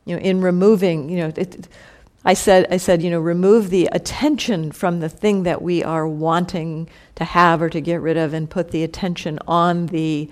you 0.05 0.17
know, 0.17 0.21
in 0.21 0.41
removing, 0.41 1.09
you 1.09 1.19
know, 1.19 1.33
it, 1.37 1.69
I 2.25 2.35
said, 2.35 2.67
I 2.71 2.77
said, 2.77 3.03
you 3.03 3.11
know, 3.11 3.21
remove 3.21 3.71
the 3.71 3.89
attention 3.93 4.73
from 4.73 5.01
the 5.01 5.09
thing 5.09 5.45
that 5.45 5.63
we 5.63 5.85
are 5.85 6.07
wanting 6.07 6.89
to 7.15 7.25
have 7.25 7.63
or 7.63 7.71
to 7.71 7.81
get 7.81 8.01
rid 8.01 8.17
of 8.17 8.35
and 8.35 8.51
put 8.51 8.71
the 8.71 8.83
attention 8.83 9.39
on 9.47 9.87
the, 9.87 10.29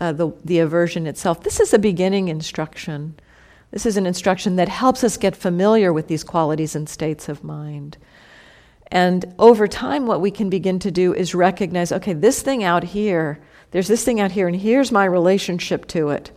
uh, 0.00 0.12
the, 0.12 0.32
the 0.44 0.58
aversion 0.58 1.06
itself. 1.06 1.42
This 1.42 1.60
is 1.60 1.72
a 1.72 1.78
beginning 1.78 2.28
instruction. 2.28 3.18
This 3.70 3.86
is 3.86 3.96
an 3.96 4.06
instruction 4.06 4.56
that 4.56 4.68
helps 4.68 5.04
us 5.04 5.16
get 5.16 5.36
familiar 5.36 5.92
with 5.92 6.08
these 6.08 6.24
qualities 6.24 6.74
and 6.74 6.88
states 6.88 7.28
of 7.28 7.44
mind. 7.44 7.98
And 8.90 9.34
over 9.38 9.68
time, 9.68 10.06
what 10.06 10.20
we 10.20 10.30
can 10.30 10.50
begin 10.50 10.78
to 10.80 10.90
do 10.90 11.14
is 11.14 11.34
recognize 11.34 11.92
okay, 11.92 12.14
this 12.14 12.42
thing 12.42 12.64
out 12.64 12.82
here, 12.82 13.38
there's 13.70 13.88
this 13.88 14.04
thing 14.04 14.20
out 14.20 14.32
here, 14.32 14.48
and 14.48 14.56
here's 14.56 14.92
my 14.92 15.04
relationship 15.04 15.86
to 15.88 16.10
it. 16.10 16.30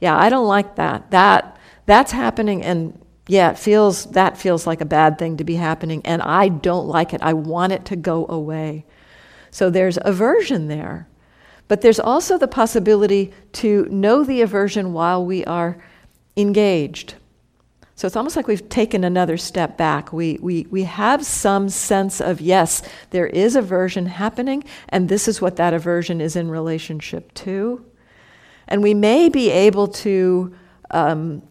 Yeah, 0.00 0.16
I 0.16 0.28
don't 0.28 0.46
like 0.46 0.76
that. 0.76 1.10
That 1.10 1.58
that's 1.86 2.12
happening, 2.12 2.62
and 2.62 2.98
yeah, 3.26 3.50
it 3.50 3.58
feels 3.58 4.06
that 4.06 4.38
feels 4.38 4.66
like 4.66 4.80
a 4.80 4.86
bad 4.86 5.18
thing 5.18 5.36
to 5.36 5.44
be 5.44 5.56
happening, 5.56 6.02
and 6.04 6.22
I 6.22 6.48
don't 6.48 6.86
like 6.86 7.12
it. 7.12 7.22
I 7.22 7.32
want 7.34 7.72
it 7.72 7.84
to 7.86 7.96
go 7.96 8.26
away. 8.28 8.86
So 9.50 9.70
there's 9.70 9.98
aversion 10.02 10.68
there. 10.68 11.06
But 11.70 11.82
there's 11.82 12.00
also 12.00 12.36
the 12.36 12.48
possibility 12.48 13.32
to 13.52 13.86
know 13.90 14.24
the 14.24 14.42
aversion 14.42 14.92
while 14.92 15.24
we 15.24 15.44
are 15.44 15.80
engaged. 16.36 17.14
So 18.00 18.06
it's 18.06 18.16
almost 18.16 18.34
like 18.34 18.48
we've 18.48 18.66
taken 18.70 19.04
another 19.04 19.36
step 19.36 19.76
back. 19.76 20.10
We, 20.10 20.38
we, 20.40 20.66
we 20.70 20.84
have 20.84 21.22
some 21.22 21.68
sense 21.68 22.18
of, 22.18 22.40
yes, 22.40 22.80
there 23.10 23.26
is 23.26 23.56
aversion 23.56 24.06
happening, 24.06 24.64
and 24.88 25.10
this 25.10 25.28
is 25.28 25.42
what 25.42 25.56
that 25.56 25.74
aversion 25.74 26.18
is 26.18 26.34
in 26.34 26.50
relationship 26.50 27.34
to. 27.34 27.84
And 28.68 28.82
we 28.82 28.94
may 28.94 29.28
be 29.28 29.50
able 29.50 29.86
to 29.88 30.54
um, 30.90 31.42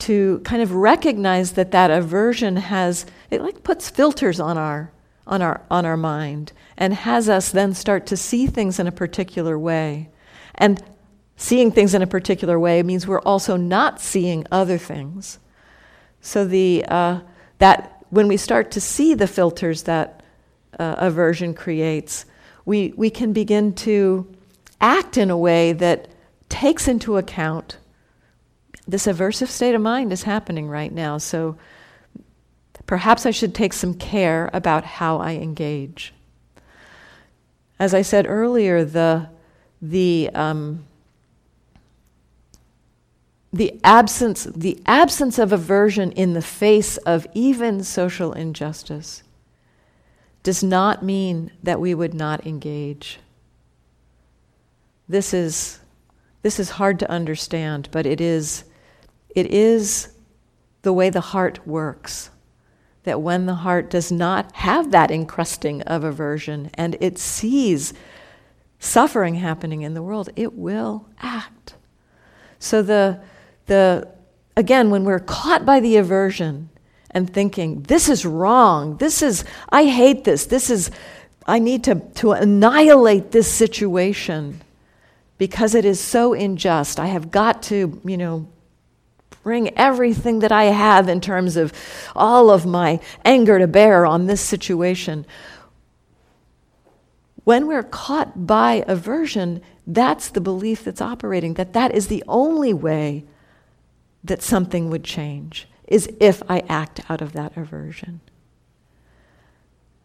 to 0.00 0.40
kind 0.40 0.60
of 0.60 0.72
recognize 0.72 1.52
that 1.52 1.70
that 1.70 1.90
aversion 1.90 2.56
has 2.56 3.06
it 3.30 3.40
like 3.40 3.62
puts 3.62 3.88
filters 3.88 4.38
on 4.38 4.58
our 4.58 4.92
on 5.26 5.40
our 5.40 5.62
on 5.70 5.86
our 5.86 5.96
mind 5.96 6.52
and 6.76 6.92
has 6.92 7.30
us 7.30 7.50
then 7.50 7.72
start 7.72 8.04
to 8.08 8.18
see 8.18 8.46
things 8.46 8.78
in 8.78 8.86
a 8.86 8.92
particular 8.92 9.58
way 9.58 10.10
and 10.56 10.84
seeing 11.36 11.72
things 11.72 11.94
in 11.94 12.02
a 12.02 12.06
particular 12.06 12.60
way 12.60 12.82
means 12.82 13.06
we're 13.06 13.18
also 13.20 13.56
not 13.56 13.98
seeing 13.98 14.46
other 14.52 14.76
things. 14.76 15.38
So 16.24 16.46
the 16.46 16.86
uh, 16.88 17.20
that 17.58 18.02
when 18.08 18.28
we 18.28 18.38
start 18.38 18.70
to 18.72 18.80
see 18.80 19.12
the 19.12 19.26
filters 19.26 19.82
that 19.82 20.22
uh, 20.78 20.94
aversion 20.96 21.52
creates, 21.52 22.24
we 22.64 22.94
we 22.96 23.10
can 23.10 23.34
begin 23.34 23.74
to 23.74 24.26
act 24.80 25.18
in 25.18 25.30
a 25.30 25.36
way 25.36 25.74
that 25.74 26.08
takes 26.48 26.88
into 26.88 27.18
account 27.18 27.76
this 28.88 29.06
aversive 29.06 29.48
state 29.48 29.74
of 29.74 29.82
mind 29.82 30.12
is 30.12 30.22
happening 30.22 30.66
right 30.66 30.92
now. 30.92 31.18
So 31.18 31.56
perhaps 32.86 33.26
I 33.26 33.30
should 33.30 33.54
take 33.54 33.74
some 33.74 33.92
care 33.92 34.48
about 34.54 34.84
how 34.84 35.18
I 35.18 35.32
engage. 35.32 36.14
As 37.78 37.92
I 37.92 38.00
said 38.00 38.26
earlier, 38.26 38.82
the 38.82 39.28
the 39.82 40.30
um, 40.32 40.86
the 43.54 43.78
absence 43.84 44.48
the 44.56 44.82
absence 44.84 45.38
of 45.38 45.52
aversion 45.52 46.10
in 46.12 46.32
the 46.32 46.42
face 46.42 46.96
of 46.98 47.24
even 47.34 47.84
social 47.84 48.32
injustice 48.32 49.22
does 50.42 50.64
not 50.64 51.04
mean 51.04 51.52
that 51.62 51.80
we 51.80 51.94
would 51.94 52.14
not 52.14 52.44
engage. 52.44 53.20
This 55.08 55.32
is 55.32 55.78
this 56.42 56.58
is 56.58 56.70
hard 56.70 56.98
to 56.98 57.10
understand, 57.10 57.88
but 57.92 58.06
it 58.06 58.20
is 58.20 58.64
it 59.36 59.46
is 59.46 60.08
the 60.82 60.92
way 60.92 61.08
the 61.08 61.20
heart 61.20 61.64
works. 61.64 62.30
That 63.04 63.20
when 63.20 63.46
the 63.46 63.54
heart 63.54 63.88
does 63.88 64.10
not 64.10 64.50
have 64.56 64.90
that 64.90 65.12
encrusting 65.12 65.82
of 65.82 66.02
aversion 66.02 66.72
and 66.74 66.96
it 67.00 67.18
sees 67.18 67.94
suffering 68.80 69.36
happening 69.36 69.82
in 69.82 69.94
the 69.94 70.02
world, 70.02 70.30
it 70.34 70.54
will 70.54 71.06
act. 71.20 71.74
So 72.58 72.82
the 72.82 73.20
the 73.66 74.08
again, 74.56 74.90
when 74.90 75.04
we're 75.04 75.18
caught 75.18 75.66
by 75.66 75.80
the 75.80 75.96
aversion 75.96 76.70
and 77.10 77.32
thinking, 77.32 77.82
this 77.82 78.08
is 78.08 78.26
wrong, 78.26 78.96
this 78.98 79.22
is 79.22 79.44
I 79.68 79.84
hate 79.86 80.24
this, 80.24 80.46
this 80.46 80.70
is 80.70 80.90
I 81.46 81.58
need 81.58 81.84
to, 81.84 81.96
to 81.96 82.32
annihilate 82.32 83.30
this 83.30 83.50
situation 83.50 84.62
because 85.36 85.74
it 85.74 85.84
is 85.84 86.00
so 86.00 86.32
unjust. 86.32 86.98
I 86.98 87.06
have 87.06 87.30
got 87.30 87.62
to, 87.64 88.00
you 88.04 88.16
know, 88.16 88.48
bring 89.42 89.76
everything 89.76 90.38
that 90.38 90.52
I 90.52 90.64
have 90.64 91.08
in 91.08 91.20
terms 91.20 91.56
of 91.56 91.72
all 92.16 92.48
of 92.48 92.64
my 92.64 92.98
anger 93.24 93.58
to 93.58 93.66
bear 93.66 94.06
on 94.06 94.26
this 94.26 94.40
situation. 94.40 95.26
When 97.44 97.66
we're 97.66 97.82
caught 97.82 98.46
by 98.46 98.84
aversion, 98.88 99.60
that's 99.86 100.30
the 100.30 100.40
belief 100.40 100.82
that's 100.84 101.02
operating, 101.02 101.54
that 101.54 101.74
that 101.74 101.94
is 101.94 102.08
the 102.08 102.24
only 102.26 102.72
way 102.72 103.24
that 104.24 104.42
something 104.42 104.88
would 104.90 105.04
change, 105.04 105.68
is 105.86 106.10
if 106.18 106.42
I 106.48 106.60
act 106.68 107.00
out 107.10 107.20
of 107.20 107.32
that 107.34 107.56
aversion. 107.56 108.20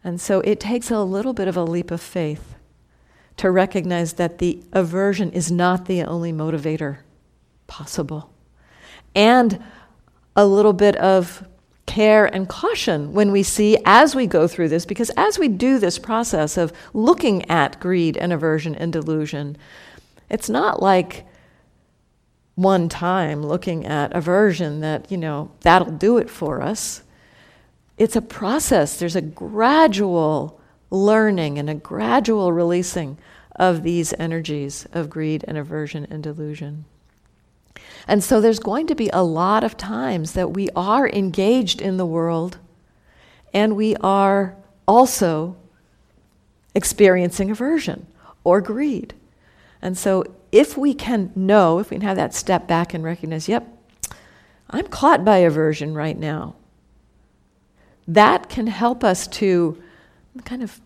And 0.04 0.20
so 0.20 0.40
it 0.40 0.60
takes 0.60 0.90
a 0.90 1.02
little 1.02 1.32
bit 1.32 1.48
of 1.48 1.56
a 1.56 1.64
leap 1.64 1.90
of 1.90 2.00
faith 2.00 2.54
to 3.38 3.50
recognize 3.50 4.14
that 4.14 4.38
the 4.38 4.62
aversion 4.72 5.30
is 5.32 5.50
not 5.50 5.86
the 5.86 6.02
only 6.02 6.32
motivator 6.32 6.98
possible 7.66 8.30
and 9.14 9.62
a 10.36 10.46
little 10.46 10.72
bit 10.72 10.96
of 10.96 11.46
care 11.86 12.26
and 12.26 12.48
caution 12.48 13.12
when 13.12 13.32
we 13.32 13.42
see 13.42 13.76
as 13.84 14.14
we 14.14 14.26
go 14.26 14.46
through 14.46 14.68
this, 14.68 14.86
because 14.86 15.10
as 15.16 15.38
we 15.38 15.48
do 15.48 15.78
this 15.78 15.98
process 15.98 16.56
of 16.56 16.72
looking 16.94 17.48
at 17.50 17.80
greed 17.80 18.16
and 18.16 18.32
aversion 18.32 18.74
and 18.74 18.92
delusion, 18.92 19.56
it's 20.28 20.48
not 20.48 20.82
like 20.82 21.26
one 22.62 22.88
time 22.88 23.42
looking 23.42 23.86
at 23.86 24.14
aversion 24.14 24.80
that, 24.80 25.10
you 25.10 25.16
know, 25.16 25.50
that'll 25.60 25.92
do 25.92 26.18
it 26.18 26.28
for 26.28 26.60
us. 26.60 27.02
It's 27.96 28.16
a 28.16 28.22
process. 28.22 28.98
There's 28.98 29.16
a 29.16 29.22
gradual 29.22 30.60
learning 30.90 31.58
and 31.58 31.70
a 31.70 31.74
gradual 31.74 32.52
releasing 32.52 33.18
of 33.56 33.82
these 33.82 34.12
energies 34.18 34.86
of 34.92 35.10
greed 35.10 35.44
and 35.46 35.56
aversion 35.56 36.06
and 36.10 36.22
delusion. 36.22 36.84
And 38.06 38.22
so 38.22 38.40
there's 38.40 38.58
going 38.58 38.86
to 38.88 38.94
be 38.94 39.10
a 39.12 39.22
lot 39.22 39.64
of 39.64 39.76
times 39.76 40.32
that 40.32 40.50
we 40.50 40.68
are 40.74 41.08
engaged 41.08 41.80
in 41.80 41.96
the 41.96 42.06
world 42.06 42.58
and 43.52 43.76
we 43.76 43.96
are 43.96 44.56
also 44.86 45.56
experiencing 46.74 47.50
aversion 47.50 48.06
or 48.44 48.60
greed. 48.60 49.14
And 49.82 49.96
so 49.96 50.24
if 50.52 50.76
we 50.76 50.94
can 50.94 51.32
know, 51.34 51.78
if 51.78 51.90
we 51.90 51.96
can 51.96 52.06
have 52.06 52.16
that 52.16 52.34
step 52.34 52.66
back 52.66 52.94
and 52.94 53.04
recognize, 53.04 53.48
yep, 53.48 53.66
I'm 54.68 54.86
caught 54.86 55.24
by 55.24 55.38
aversion 55.38 55.94
right 55.94 56.18
now, 56.18 56.56
that 58.06 58.48
can 58.48 58.66
help 58.66 59.04
us 59.04 59.26
to 59.28 59.80
kind 60.44 60.62
of 60.62 60.80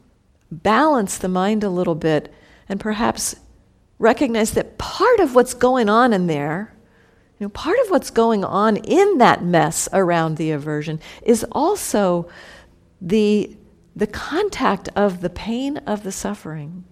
balance 0.50 1.18
the 1.18 1.28
mind 1.28 1.64
a 1.64 1.70
little 1.70 1.94
bit 1.94 2.32
and 2.68 2.80
perhaps 2.80 3.36
recognize 3.98 4.52
that 4.52 4.78
part 4.78 5.20
of 5.20 5.34
what's 5.34 5.54
going 5.54 5.88
on 5.88 6.12
in 6.12 6.26
there 6.26 6.74
you 7.38 7.46
know, 7.46 7.50
part 7.50 7.78
of 7.80 7.90
what's 7.90 8.10
going 8.10 8.44
on 8.44 8.76
in 8.76 9.18
that 9.18 9.44
mess 9.44 9.88
around 9.92 10.36
the 10.36 10.52
aversion 10.52 11.00
is 11.22 11.44
also 11.50 12.28
the, 13.00 13.56
the 13.96 14.06
contact 14.06 14.88
of 14.94 15.20
the 15.20 15.30
pain 15.30 15.78
of 15.78 16.04
the 16.04 16.12
suffering. 16.12 16.84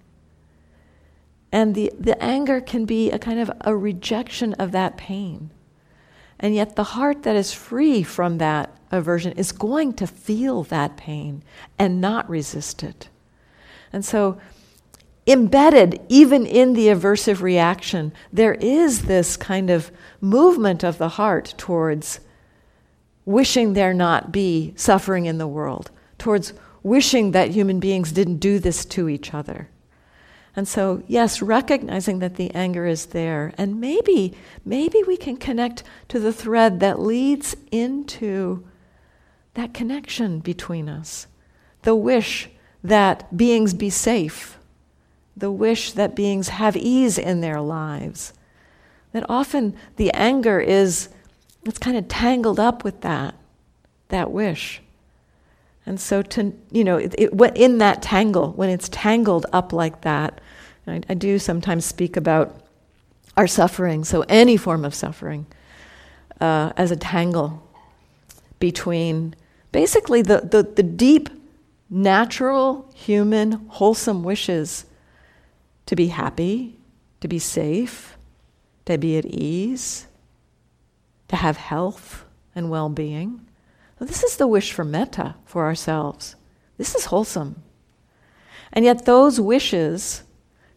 And 1.52 1.74
the, 1.74 1.92
the 1.98 2.20
anger 2.22 2.60
can 2.60 2.86
be 2.86 3.10
a 3.10 3.18
kind 3.18 3.38
of 3.38 3.52
a 3.60 3.76
rejection 3.76 4.54
of 4.54 4.72
that 4.72 4.96
pain. 4.96 5.50
And 6.40 6.54
yet, 6.54 6.74
the 6.74 6.82
heart 6.82 7.22
that 7.22 7.36
is 7.36 7.52
free 7.52 8.02
from 8.02 8.38
that 8.38 8.76
aversion 8.90 9.32
is 9.32 9.52
going 9.52 9.92
to 9.94 10.06
feel 10.08 10.64
that 10.64 10.96
pain 10.96 11.44
and 11.78 12.00
not 12.00 12.28
resist 12.28 12.82
it. 12.82 13.08
And 13.92 14.04
so, 14.04 14.40
embedded 15.26 16.00
even 16.08 16.44
in 16.46 16.72
the 16.72 16.88
aversive 16.88 17.42
reaction, 17.42 18.12
there 18.32 18.54
is 18.54 19.02
this 19.02 19.36
kind 19.36 19.70
of 19.70 19.92
movement 20.20 20.82
of 20.82 20.98
the 20.98 21.10
heart 21.10 21.54
towards 21.56 22.18
wishing 23.24 23.74
there 23.74 23.94
not 23.94 24.32
be 24.32 24.72
suffering 24.76 25.26
in 25.26 25.38
the 25.38 25.46
world, 25.46 25.90
towards 26.18 26.54
wishing 26.82 27.30
that 27.30 27.50
human 27.50 27.78
beings 27.78 28.10
didn't 28.10 28.38
do 28.38 28.58
this 28.58 28.84
to 28.84 29.08
each 29.08 29.32
other. 29.32 29.68
And 30.54 30.68
so, 30.68 31.02
yes, 31.06 31.40
recognizing 31.40 32.18
that 32.18 32.36
the 32.36 32.54
anger 32.54 32.86
is 32.86 33.06
there, 33.06 33.54
and 33.56 33.80
maybe, 33.80 34.34
maybe 34.64 35.02
we 35.06 35.16
can 35.16 35.36
connect 35.38 35.82
to 36.08 36.20
the 36.20 36.32
thread 36.32 36.80
that 36.80 37.00
leads 37.00 37.56
into 37.70 38.64
that 39.54 39.72
connection 39.72 40.40
between 40.40 40.88
us. 40.88 41.26
The 41.82 41.96
wish 41.96 42.50
that 42.84 43.34
beings 43.34 43.72
be 43.72 43.88
safe, 43.88 44.58
the 45.36 45.50
wish 45.50 45.92
that 45.92 46.14
beings 46.14 46.48
have 46.48 46.76
ease 46.76 47.16
in 47.16 47.40
their 47.40 47.60
lives. 47.60 48.34
That 49.12 49.24
often 49.28 49.74
the 49.96 50.10
anger 50.12 50.60
is, 50.60 51.08
it's 51.64 51.78
kind 51.78 51.96
of 51.96 52.08
tangled 52.08 52.60
up 52.60 52.84
with 52.84 53.00
that, 53.00 53.34
that 54.08 54.30
wish. 54.30 54.82
And 55.84 56.00
so 56.00 56.22
to, 56.22 56.52
you 56.70 56.84
know, 56.84 56.96
it, 56.96 57.14
it, 57.18 57.32
in 57.56 57.78
that 57.78 58.02
tangle, 58.02 58.52
when 58.52 58.68
it's 58.68 58.88
tangled 58.88 59.46
up 59.52 59.72
like 59.72 60.02
that, 60.02 60.40
I, 60.86 61.00
I 61.08 61.14
do 61.14 61.38
sometimes 61.38 61.84
speak 61.84 62.16
about 62.16 62.60
our 63.36 63.46
suffering, 63.46 64.04
so 64.04 64.24
any 64.28 64.56
form 64.56 64.84
of 64.84 64.94
suffering, 64.94 65.46
uh, 66.40 66.72
as 66.76 66.90
a 66.90 66.96
tangle 66.96 67.66
between 68.58 69.34
basically 69.72 70.22
the, 70.22 70.40
the, 70.40 70.62
the 70.62 70.82
deep, 70.82 71.30
natural, 71.88 72.90
human, 72.94 73.52
wholesome 73.68 74.22
wishes 74.22 74.84
to 75.86 75.96
be 75.96 76.08
happy, 76.08 76.78
to 77.20 77.28
be 77.28 77.38
safe, 77.38 78.16
to 78.84 78.98
be 78.98 79.16
at 79.16 79.26
ease, 79.26 80.06
to 81.28 81.36
have 81.36 81.56
health 81.56 82.24
and 82.54 82.70
well 82.70 82.88
being. 82.88 83.46
This 83.98 84.22
is 84.22 84.36
the 84.36 84.46
wish 84.46 84.72
for 84.72 84.84
metta 84.84 85.36
for 85.44 85.64
ourselves. 85.64 86.36
This 86.76 86.94
is 86.94 87.06
wholesome. 87.06 87.62
And 88.72 88.84
yet, 88.84 89.04
those 89.04 89.40
wishes 89.40 90.22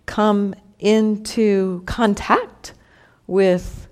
come 0.05 0.53
into 0.79 1.81
contact 1.85 2.73
with 3.25 3.87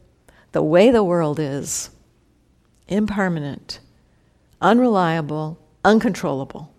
the 0.51 0.61
way 0.61 0.91
the 0.91 1.03
world 1.03 1.39
is 1.39 1.89
impermanent, 2.87 3.79
unreliable, 4.61 5.57
uncontrollable. 5.83 6.71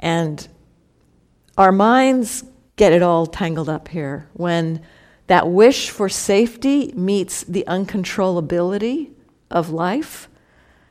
And 0.00 0.46
our 1.58 1.72
minds 1.72 2.44
get 2.76 2.92
it 2.92 3.02
all 3.02 3.26
tangled 3.26 3.68
up 3.68 3.88
here 3.88 4.28
when 4.32 4.80
that 5.26 5.48
wish 5.48 5.90
for 5.90 6.08
safety 6.08 6.92
meets 6.94 7.44
the 7.44 7.64
uncontrollability 7.66 9.12
of 9.50 9.70
life. 9.70 10.28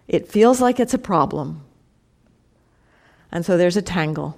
It 0.08 0.28
feels 0.28 0.62
like 0.62 0.80
it's 0.80 0.94
a 0.94 1.00
problem. 1.00 1.64
And 3.32 3.46
so 3.46 3.58
there's 3.58 3.78
a 3.78 3.82
tangle. 3.82 4.38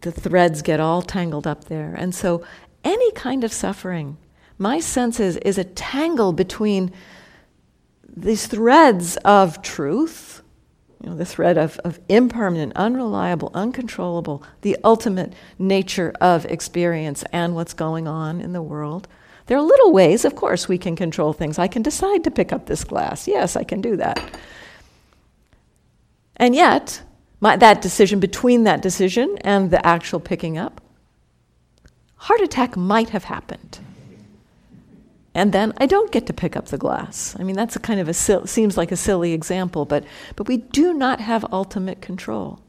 The 0.00 0.12
threads 0.12 0.62
get 0.62 0.80
all 0.80 1.02
tangled 1.02 1.46
up 1.46 1.64
there. 1.64 1.94
And 1.94 2.14
so 2.14 2.42
any 2.82 3.12
kind 3.12 3.44
of 3.44 3.52
suffering, 3.52 4.16
my 4.58 4.80
sense 4.80 5.20
is, 5.20 5.36
is 5.38 5.58
a 5.58 5.64
tangle 5.64 6.32
between 6.32 6.92
these 8.16 8.46
threads 8.46 9.18
of 9.18 9.60
truth, 9.60 10.42
you 11.02 11.10
know, 11.10 11.16
the 11.16 11.26
thread 11.26 11.58
of, 11.58 11.78
of 11.80 12.00
impermanent, 12.08 12.72
unreliable, 12.74 13.50
uncontrollable, 13.52 14.42
the 14.62 14.78
ultimate 14.82 15.34
nature 15.58 16.14
of 16.20 16.46
experience 16.46 17.22
and 17.32 17.54
what's 17.54 17.74
going 17.74 18.08
on 18.08 18.40
in 18.40 18.54
the 18.54 18.62
world. 18.62 19.06
There 19.46 19.56
are 19.56 19.62
little 19.62 19.92
ways, 19.92 20.24
of 20.24 20.34
course, 20.34 20.68
we 20.68 20.78
can 20.78 20.96
control 20.96 21.32
things. 21.32 21.58
I 21.58 21.68
can 21.68 21.82
decide 21.82 22.24
to 22.24 22.30
pick 22.30 22.52
up 22.52 22.66
this 22.66 22.82
glass. 22.84 23.28
Yes, 23.28 23.56
I 23.56 23.62
can 23.62 23.80
do 23.80 23.96
that. 23.96 24.20
And 26.36 26.54
yet, 26.54 27.02
my, 27.40 27.56
that 27.56 27.80
decision, 27.80 28.18
between 28.18 28.64
that 28.64 28.82
decision 28.82 29.38
and 29.42 29.70
the 29.70 29.84
actual 29.86 30.20
picking 30.20 30.58
up, 30.58 30.80
heart 32.16 32.40
attack 32.40 32.76
might 32.76 33.10
have 33.10 33.24
happened. 33.24 33.78
And 35.32 35.52
then 35.52 35.74
I 35.76 35.86
don't 35.86 36.10
get 36.10 36.26
to 36.26 36.32
pick 36.32 36.56
up 36.56 36.68
the 36.68 36.78
glass. 36.78 37.36
I 37.38 37.42
mean, 37.42 37.56
that's 37.56 37.76
a 37.76 37.78
kind 37.78 38.00
of 38.00 38.08
a 38.08 38.14
seems 38.14 38.76
like 38.76 38.90
a 38.90 38.96
silly 38.96 39.32
example, 39.32 39.84
but, 39.84 40.04
but 40.34 40.48
we 40.48 40.56
do 40.56 40.94
not 40.94 41.20
have 41.20 41.44
ultimate 41.52 42.00
control. 42.00 42.60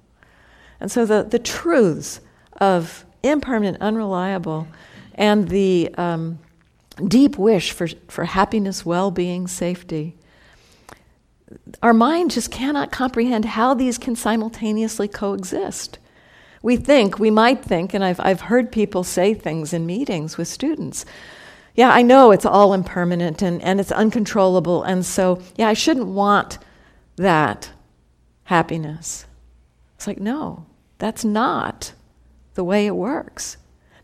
And 0.79 0.91
so 0.91 1.05
the, 1.05 1.23
the 1.23 1.39
truths 1.39 2.19
of 2.59 3.05
impermanent, 3.23 3.81
unreliable, 3.81 4.67
and 5.15 5.47
the 5.47 5.89
um, 5.97 6.39
deep 7.05 7.37
wish 7.37 7.71
for, 7.71 7.87
for 8.07 8.25
happiness, 8.25 8.85
well 8.85 9.11
being, 9.11 9.47
safety, 9.47 10.17
our 11.81 11.93
mind 11.93 12.31
just 12.31 12.51
cannot 12.51 12.91
comprehend 12.91 13.45
how 13.45 13.73
these 13.73 13.97
can 13.97 14.15
simultaneously 14.15 15.07
coexist. 15.07 15.99
We 16.61 16.75
think, 16.75 17.19
we 17.19 17.31
might 17.31 17.63
think, 17.63 17.93
and 17.93 18.03
I've, 18.03 18.19
I've 18.19 18.41
heard 18.41 18.71
people 18.71 19.03
say 19.03 19.33
things 19.33 19.73
in 19.73 19.85
meetings 19.85 20.37
with 20.37 20.47
students. 20.47 21.05
Yeah, 21.75 21.91
I 21.91 22.01
know 22.01 22.31
it's 22.31 22.45
all 22.45 22.73
impermanent 22.73 23.41
and, 23.41 23.61
and 23.61 23.79
it's 23.79 23.91
uncontrollable, 23.91 24.83
and 24.83 25.05
so, 25.05 25.41
yeah, 25.55 25.69
I 25.69 25.73
shouldn't 25.73 26.07
want 26.07 26.57
that 27.15 27.71
happiness. 28.45 29.25
It's 29.95 30.07
like, 30.07 30.19
no, 30.19 30.65
that's 30.97 31.23
not 31.23 31.93
the 32.55 32.63
way 32.63 32.87
it 32.87 32.95
works. 32.95 33.57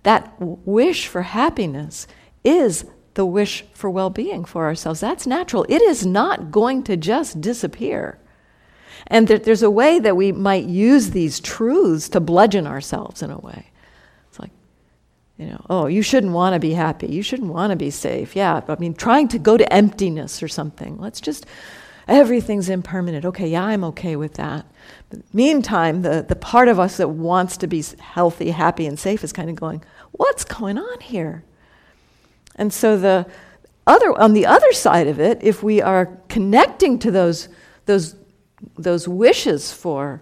That 0.04 0.34
wish 0.39 1.08
for 1.08 1.24
happiness 1.24 2.08
is 2.44 2.86
the 3.14 3.26
wish 3.26 3.64
for 3.74 3.89
well 3.89 4.10
being 4.10 4.46
for 4.46 4.66
ourselves. 4.66 5.00
That's 5.00 5.28
natural. 5.28 5.66
It 5.70 5.82
is 5.82 6.06
not 6.06 6.52
going 6.52 6.84
to 6.84 6.98
just 6.98 7.41
disappear. 7.41 8.20
And 9.08 9.28
there, 9.28 9.39
there's 9.39 9.64
a 9.64 9.72
way 9.72 10.00
that 10.00 10.16
we 10.16 10.32
might 10.32 10.66
use 10.66 11.12
these 11.12 11.39
truths 11.39 12.10
to 12.10 12.20
bludgeon 12.20 12.66
ourselves 12.66 13.22
in 13.22 13.32
a 13.32 13.38
way. 13.38 13.68
It's 14.30 14.39
like, 14.39 14.52
you 15.38 15.48
know, 15.48 15.66
oh, 15.70 15.88
you 15.88 16.02
shouldn't 16.02 16.34
want 16.34 16.54
to 16.54 16.60
be 16.60 16.74
happy. 16.74 17.08
You 17.08 17.22
shouldn't 17.22 17.52
want 17.54 17.72
to 17.72 17.76
be 17.76 17.89
safe. 17.89 18.36
Yeah, 18.36 18.62
I 18.68 18.76
mean, 18.76 18.94
trying 18.94 19.28
to 19.30 19.39
go 19.39 19.58
to 19.58 19.74
emptiness 19.74 20.41
or 20.41 20.48
something. 20.48 20.98
Let's 20.98 21.20
just, 21.20 21.46
everything's 22.08 22.70
impermanent. 22.70 23.26
Okay, 23.26 23.50
yeah, 23.50 23.66
I'm 23.66 23.84
okay 23.86 24.16
with 24.16 24.36
that. 24.36 24.66
But 25.10 25.22
meantime, 25.34 26.02
the, 26.02 26.26
the 26.28 26.36
part 26.36 26.68
of 26.68 26.80
us 26.80 26.98
that 26.98 27.10
wants 27.10 27.58
to 27.58 27.68
be 27.68 27.84
healthy, 28.00 28.52
happy, 28.52 28.86
and 28.86 28.98
safe 28.98 29.24
is 29.24 29.34
kind 29.34 29.50
of 29.50 29.56
going, 29.56 29.84
what's 30.12 30.46
going 30.46 30.78
on 30.78 31.00
here? 31.02 31.44
And 32.56 32.72
so 32.72 32.97
the 32.97 33.26
other 33.86 34.18
on 34.18 34.34
the 34.34 34.45
other 34.45 34.72
side 34.72 35.08
of 35.08 35.20
it, 35.20 35.39
if 35.41 35.62
we 35.64 35.82
are 35.82 36.18
connecting 36.30 36.99
to 36.99 37.12
those 37.12 37.49
those 37.86 38.16
those 38.78 39.08
wishes 39.08 39.74
for 39.74 40.22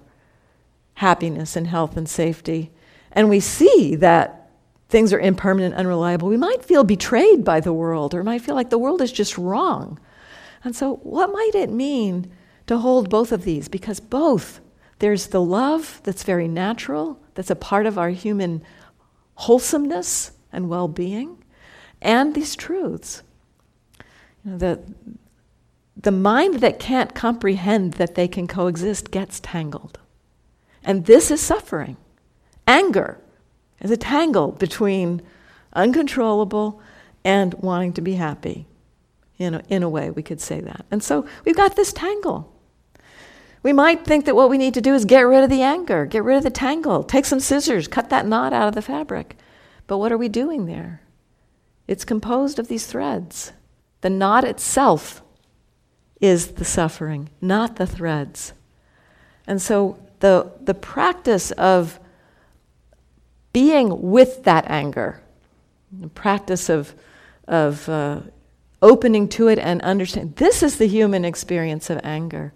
happiness 0.95 1.55
and 1.55 1.67
health 1.67 1.97
and 1.97 2.07
safety, 2.09 2.71
and 3.11 3.29
we 3.29 3.39
see 3.39 3.95
that 3.95 4.49
things 4.89 5.13
are 5.13 5.19
impermanent, 5.19 5.73
unreliable, 5.75 6.27
we 6.27 6.37
might 6.37 6.65
feel 6.65 6.83
betrayed 6.83 7.43
by 7.43 7.59
the 7.59 7.73
world, 7.73 8.13
or 8.13 8.23
might 8.23 8.41
feel 8.41 8.55
like 8.55 8.69
the 8.69 8.77
world 8.77 9.01
is 9.01 9.11
just 9.11 9.37
wrong. 9.37 9.97
And 10.63 10.75
so, 10.75 10.95
what 10.97 11.31
might 11.31 11.55
it 11.55 11.71
mean 11.71 12.31
to 12.67 12.77
hold 12.77 13.09
both 13.09 13.31
of 13.31 13.43
these? 13.43 13.67
Because 13.67 13.99
both, 13.99 14.59
there's 14.99 15.27
the 15.27 15.41
love 15.41 16.01
that's 16.03 16.23
very 16.23 16.47
natural, 16.47 17.19
that's 17.35 17.49
a 17.49 17.55
part 17.55 17.85
of 17.85 17.97
our 17.97 18.09
human 18.09 18.63
wholesomeness 19.35 20.31
and 20.51 20.69
well 20.69 20.87
being, 20.87 21.40
and 22.01 22.33
these 22.33 22.55
truths. 22.55 23.23
You 24.43 24.51
know, 24.51 24.57
the, 24.57 24.79
the 25.95 26.11
mind 26.11 26.61
that 26.61 26.79
can't 26.79 27.13
comprehend 27.13 27.93
that 27.93 28.15
they 28.15 28.27
can 28.27 28.47
coexist 28.47 29.11
gets 29.11 29.39
tangled. 29.39 29.99
And 30.83 31.05
this 31.05 31.29
is 31.29 31.41
suffering. 31.41 31.97
Anger 32.65 33.19
is 33.79 33.91
a 33.91 33.97
tangle 33.97 34.51
between 34.51 35.21
uncontrollable 35.73 36.81
and 37.23 37.53
wanting 37.55 37.93
to 37.93 38.01
be 38.01 38.13
happy. 38.13 38.65
In 39.37 39.55
in 39.69 39.81
a 39.81 39.89
way, 39.89 40.09
we 40.11 40.21
could 40.21 40.39
say 40.39 40.61
that. 40.61 40.85
And 40.91 41.03
so 41.03 41.25
we've 41.45 41.55
got 41.55 41.75
this 41.75 41.91
tangle. 41.91 42.51
We 43.63 43.73
might 43.73 44.05
think 44.05 44.25
that 44.25 44.35
what 44.35 44.49
we 44.49 44.57
need 44.57 44.73
to 44.73 44.81
do 44.81 44.93
is 44.93 45.05
get 45.05 45.21
rid 45.21 45.43
of 45.43 45.49
the 45.49 45.61
anger, 45.61 46.05
get 46.05 46.23
rid 46.23 46.37
of 46.37 46.43
the 46.43 46.49
tangle, 46.49 47.03
take 47.03 47.25
some 47.25 47.39
scissors, 47.39 47.87
cut 47.87 48.09
that 48.09 48.25
knot 48.25 48.53
out 48.53 48.67
of 48.67 48.75
the 48.75 48.81
fabric. 48.81 49.37
But 49.85 49.97
what 49.97 50.11
are 50.11 50.17
we 50.17 50.29
doing 50.29 50.65
there? 50.65 51.01
It's 51.91 52.05
composed 52.05 52.57
of 52.57 52.69
these 52.69 52.85
threads. 52.85 53.51
The 53.99 54.09
knot 54.09 54.45
itself 54.45 55.21
is 56.21 56.53
the 56.53 56.63
suffering, 56.63 57.29
not 57.41 57.75
the 57.75 57.85
threads. 57.85 58.53
And 59.45 59.61
so 59.61 59.99
the, 60.21 60.53
the 60.61 60.73
practice 60.73 61.51
of 61.51 61.99
being 63.51 64.09
with 64.09 64.45
that 64.45 64.63
anger, 64.69 65.21
the 65.91 66.07
practice 66.07 66.69
of, 66.69 66.95
of 67.45 67.89
uh, 67.89 68.21
opening 68.81 69.27
to 69.27 69.49
it 69.49 69.59
and 69.59 69.81
understanding 69.81 70.33
this 70.37 70.63
is 70.63 70.77
the 70.77 70.87
human 70.87 71.25
experience 71.25 71.89
of 71.89 71.99
anger. 72.05 72.53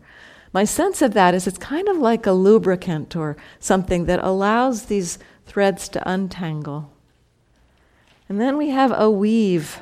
My 0.53 0.63
sense 0.63 1.01
of 1.01 1.13
that 1.13 1.33
is 1.33 1.45
it's 1.45 1.57
kind 1.57 1.89
of 1.89 1.97
like 1.97 2.25
a 2.25 2.31
lubricant 2.31 3.17
or 3.17 3.35
something 3.59 4.05
that 4.05 4.23
allows 4.23 4.85
these 4.85 5.19
threads 5.45 5.89
to 5.89 6.09
untangle. 6.09 6.94
And 8.27 8.39
then 8.41 8.57
we 8.57 8.69
have 8.69 8.91
a 8.91 9.09
weave 9.09 9.81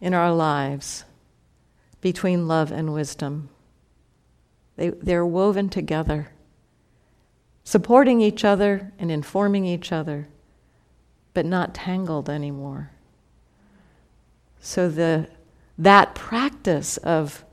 in 0.00 0.14
our 0.14 0.32
lives 0.32 1.04
between 2.00 2.46
love 2.46 2.70
and 2.70 2.92
wisdom. 2.92 3.48
They, 4.76 4.90
they're 4.90 5.26
woven 5.26 5.68
together, 5.68 6.30
supporting 7.64 8.20
each 8.20 8.44
other 8.44 8.92
and 8.98 9.10
informing 9.10 9.64
each 9.64 9.92
other, 9.92 10.28
but 11.32 11.46
not 11.46 11.74
tangled 11.74 12.28
anymore. 12.28 12.90
So 14.60 14.88
the, 14.88 15.28
that 15.78 16.14
practice 16.14 16.96
of 16.98 17.44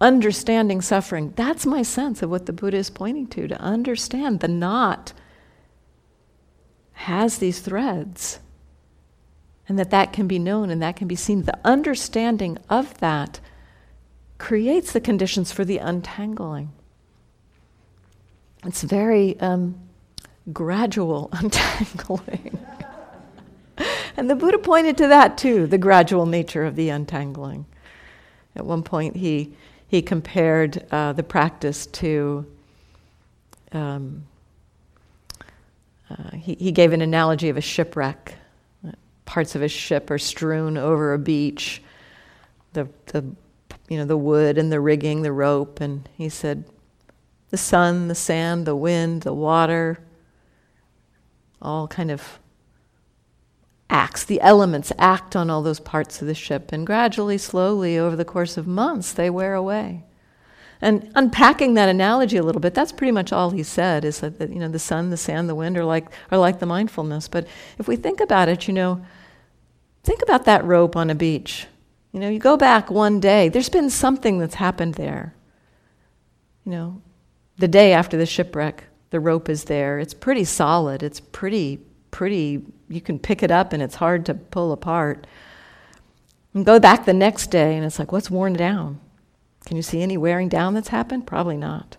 understanding 0.00 0.80
suffering, 0.80 1.32
that's 1.36 1.64
my 1.64 1.82
sense 1.82 2.22
of 2.22 2.30
what 2.30 2.46
the 2.46 2.52
Buddha 2.52 2.76
is 2.76 2.90
pointing 2.90 3.26
to, 3.28 3.48
to 3.48 3.60
understand 3.60 4.40
the 4.40 4.48
knot 4.48 5.12
has 6.96 7.38
these 7.38 7.60
threads 7.60 8.40
and 9.68 9.78
that 9.78 9.90
that 9.90 10.12
can 10.12 10.26
be 10.26 10.38
known 10.38 10.70
and 10.70 10.80
that 10.80 10.96
can 10.96 11.06
be 11.06 11.14
seen 11.14 11.42
the 11.42 11.58
understanding 11.64 12.58
of 12.70 12.98
that 12.98 13.38
creates 14.38 14.92
the 14.92 15.00
conditions 15.00 15.52
for 15.52 15.64
the 15.64 15.78
untangling. 15.78 16.72
It's 18.64 18.82
very 18.82 19.38
um, 19.40 19.78
gradual 20.52 21.28
untangling. 21.32 22.58
And 24.18 24.30
the 24.30 24.34
buddha 24.34 24.56
pointed 24.56 24.96
to 24.96 25.08
that 25.08 25.36
too 25.36 25.66
the 25.66 25.76
gradual 25.76 26.24
nature 26.24 26.64
of 26.64 26.74
the 26.74 26.88
untangling. 26.88 27.66
At 28.54 28.64
one 28.64 28.82
point 28.82 29.16
he 29.16 29.52
he 29.86 30.00
compared 30.00 30.86
uh, 30.90 31.12
the 31.12 31.22
practice 31.22 31.84
to 31.86 32.46
um, 33.72 34.24
uh, 36.10 36.36
he, 36.36 36.54
he 36.54 36.72
gave 36.72 36.92
an 36.92 37.02
analogy 37.02 37.48
of 37.48 37.56
a 37.56 37.60
shipwreck. 37.60 38.34
Parts 39.24 39.54
of 39.56 39.62
a 39.62 39.68
ship 39.68 40.10
are 40.10 40.18
strewn 40.18 40.78
over 40.78 41.12
a 41.12 41.18
beach, 41.18 41.82
the, 42.74 42.88
the, 43.06 43.24
you 43.88 43.96
know, 43.98 44.04
the 44.04 44.16
wood 44.16 44.56
and 44.56 44.70
the 44.70 44.80
rigging, 44.80 45.22
the 45.22 45.32
rope. 45.32 45.80
And 45.80 46.08
he 46.16 46.28
said, 46.28 46.64
the 47.50 47.56
sun, 47.56 48.08
the 48.08 48.14
sand, 48.14 48.66
the 48.66 48.76
wind, 48.76 49.22
the 49.22 49.34
water, 49.34 49.98
all 51.60 51.88
kind 51.88 52.10
of 52.10 52.38
acts, 53.88 54.24
the 54.24 54.40
elements 54.40 54.92
act 54.98 55.34
on 55.34 55.50
all 55.50 55.62
those 55.62 55.80
parts 55.80 56.20
of 56.20 56.28
the 56.28 56.34
ship. 56.34 56.70
And 56.72 56.86
gradually, 56.86 57.38
slowly, 57.38 57.98
over 57.98 58.14
the 58.14 58.24
course 58.24 58.56
of 58.56 58.66
months, 58.66 59.12
they 59.12 59.30
wear 59.30 59.54
away. 59.54 60.04
And 60.80 61.10
unpacking 61.14 61.74
that 61.74 61.88
analogy 61.88 62.36
a 62.36 62.42
little 62.42 62.60
bit, 62.60 62.74
that's 62.74 62.92
pretty 62.92 63.12
much 63.12 63.32
all 63.32 63.50
he 63.50 63.62
said 63.62 64.04
is 64.04 64.20
that, 64.20 64.38
you 64.40 64.58
know 64.58 64.68
the 64.68 64.78
sun, 64.78 65.10
the 65.10 65.16
sand, 65.16 65.48
the 65.48 65.54
wind 65.54 65.76
are 65.78 65.84
like 65.84 66.06
are 66.30 66.38
like 66.38 66.58
the 66.58 66.66
mindfulness. 66.66 67.28
But 67.28 67.46
if 67.78 67.88
we 67.88 67.96
think 67.96 68.20
about 68.20 68.48
it, 68.48 68.68
you 68.68 68.74
know, 68.74 69.04
think 70.02 70.22
about 70.22 70.44
that 70.44 70.64
rope 70.64 70.96
on 70.96 71.10
a 71.10 71.14
beach. 71.14 71.66
You 72.12 72.20
know, 72.20 72.28
you 72.28 72.38
go 72.38 72.56
back 72.56 72.90
one 72.90 73.20
day, 73.20 73.48
there's 73.48 73.68
been 73.68 73.90
something 73.90 74.38
that's 74.38 74.54
happened 74.54 74.94
there. 74.94 75.34
You 76.64 76.72
know, 76.72 77.02
the 77.58 77.68
day 77.68 77.92
after 77.92 78.16
the 78.16 78.26
shipwreck, 78.26 78.84
the 79.10 79.20
rope 79.20 79.48
is 79.48 79.64
there. 79.64 79.98
It's 79.98 80.14
pretty 80.14 80.44
solid. 80.44 81.02
It's 81.02 81.20
pretty 81.20 81.80
pretty, 82.16 82.62
you 82.88 83.00
can 83.02 83.18
pick 83.18 83.42
it 83.42 83.50
up 83.50 83.74
and 83.74 83.82
it's 83.82 83.96
hard 83.96 84.24
to 84.24 84.32
pull 84.32 84.72
apart. 84.72 85.26
And 86.54 86.64
go 86.64 86.80
back 86.80 87.04
the 87.04 87.12
next 87.12 87.48
day 87.48 87.76
and 87.76 87.84
it's 87.84 87.98
like, 87.98 88.10
what's 88.10 88.30
worn 88.30 88.54
down? 88.54 88.98
Can 89.66 89.76
you 89.76 89.82
see 89.82 90.00
any 90.00 90.16
wearing 90.16 90.48
down 90.48 90.72
that's 90.72 90.88
happened? 90.88 91.26
Probably 91.26 91.58
not. 91.58 91.98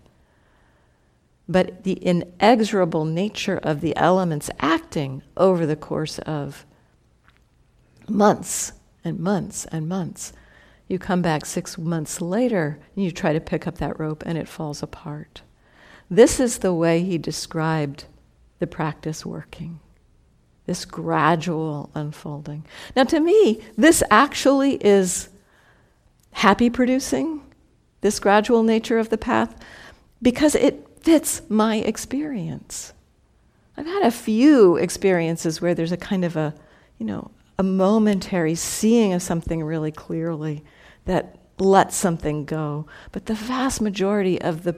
But 1.48 1.84
the 1.84 1.94
inexorable 1.94 3.06
nature 3.06 3.58
of 3.58 3.82
the 3.82 3.96
elements 3.96 4.50
acting 4.60 5.22
over 5.38 5.66
the 5.66 5.76
course 5.76 6.18
of 6.20 6.66
months 8.10 8.74
and 9.04 9.20
months 9.20 9.66
and 9.66 9.88
months. 9.88 10.34
You 10.88 10.98
come 10.98 11.22
back 11.22 11.46
six 11.46 11.78
months 11.78 12.22
later 12.22 12.80
and 12.96 13.06
you 13.06 13.12
try 13.12 13.34
to 13.34 13.40
pick 13.40 13.68
up 13.68 13.78
that 13.78 14.00
rope 14.00 14.24
and 14.26 14.38
it 14.38 14.48
falls 14.48 14.82
apart. 14.82 15.42
This 16.10 16.40
is 16.40 16.60
the 16.60 16.74
way 16.74 17.04
he 17.04 17.18
described 17.18 18.06
the 18.60 18.68
practice 18.68 19.26
working 19.26 19.80
this 20.68 20.84
gradual 20.84 21.90
unfolding. 21.96 22.66
Now, 22.96 23.06
to 23.06 23.20
me, 23.20 23.62
this 23.78 24.04
actually 24.12 24.74
is 24.86 25.30
happy 26.34 26.70
producing, 26.70 27.42
this 28.02 28.20
gradual 28.20 28.64
nature 28.64 29.00
of 29.00 29.10
the 29.10 29.18
path, 29.18 29.56
because 30.22 30.56
it 30.56 30.88
fits 31.02 31.42
my 31.50 31.78
experience. 31.78 32.94
I've 33.76 33.86
had 33.86 34.04
a 34.04 34.12
few 34.12 34.76
experiences 34.78 35.62
where 35.62 35.76
there's 35.76 35.92
a 35.92 35.98
kind 35.98 36.26
of 36.26 36.36
a, 36.36 36.54
you 36.98 37.06
know, 37.06 37.32
a 37.60 37.64
momentary 37.64 38.56
seeing 38.56 39.14
of 39.14 39.22
something 39.22 39.64
really 39.64 39.92
clearly 39.92 40.64
that 41.06 41.38
lets 41.60 41.96
something 41.96 42.46
go. 42.46 42.86
But 43.12 43.26
the 43.26 43.34
vast 43.34 43.82
majority 43.82 44.40
of 44.42 44.64
the, 44.64 44.76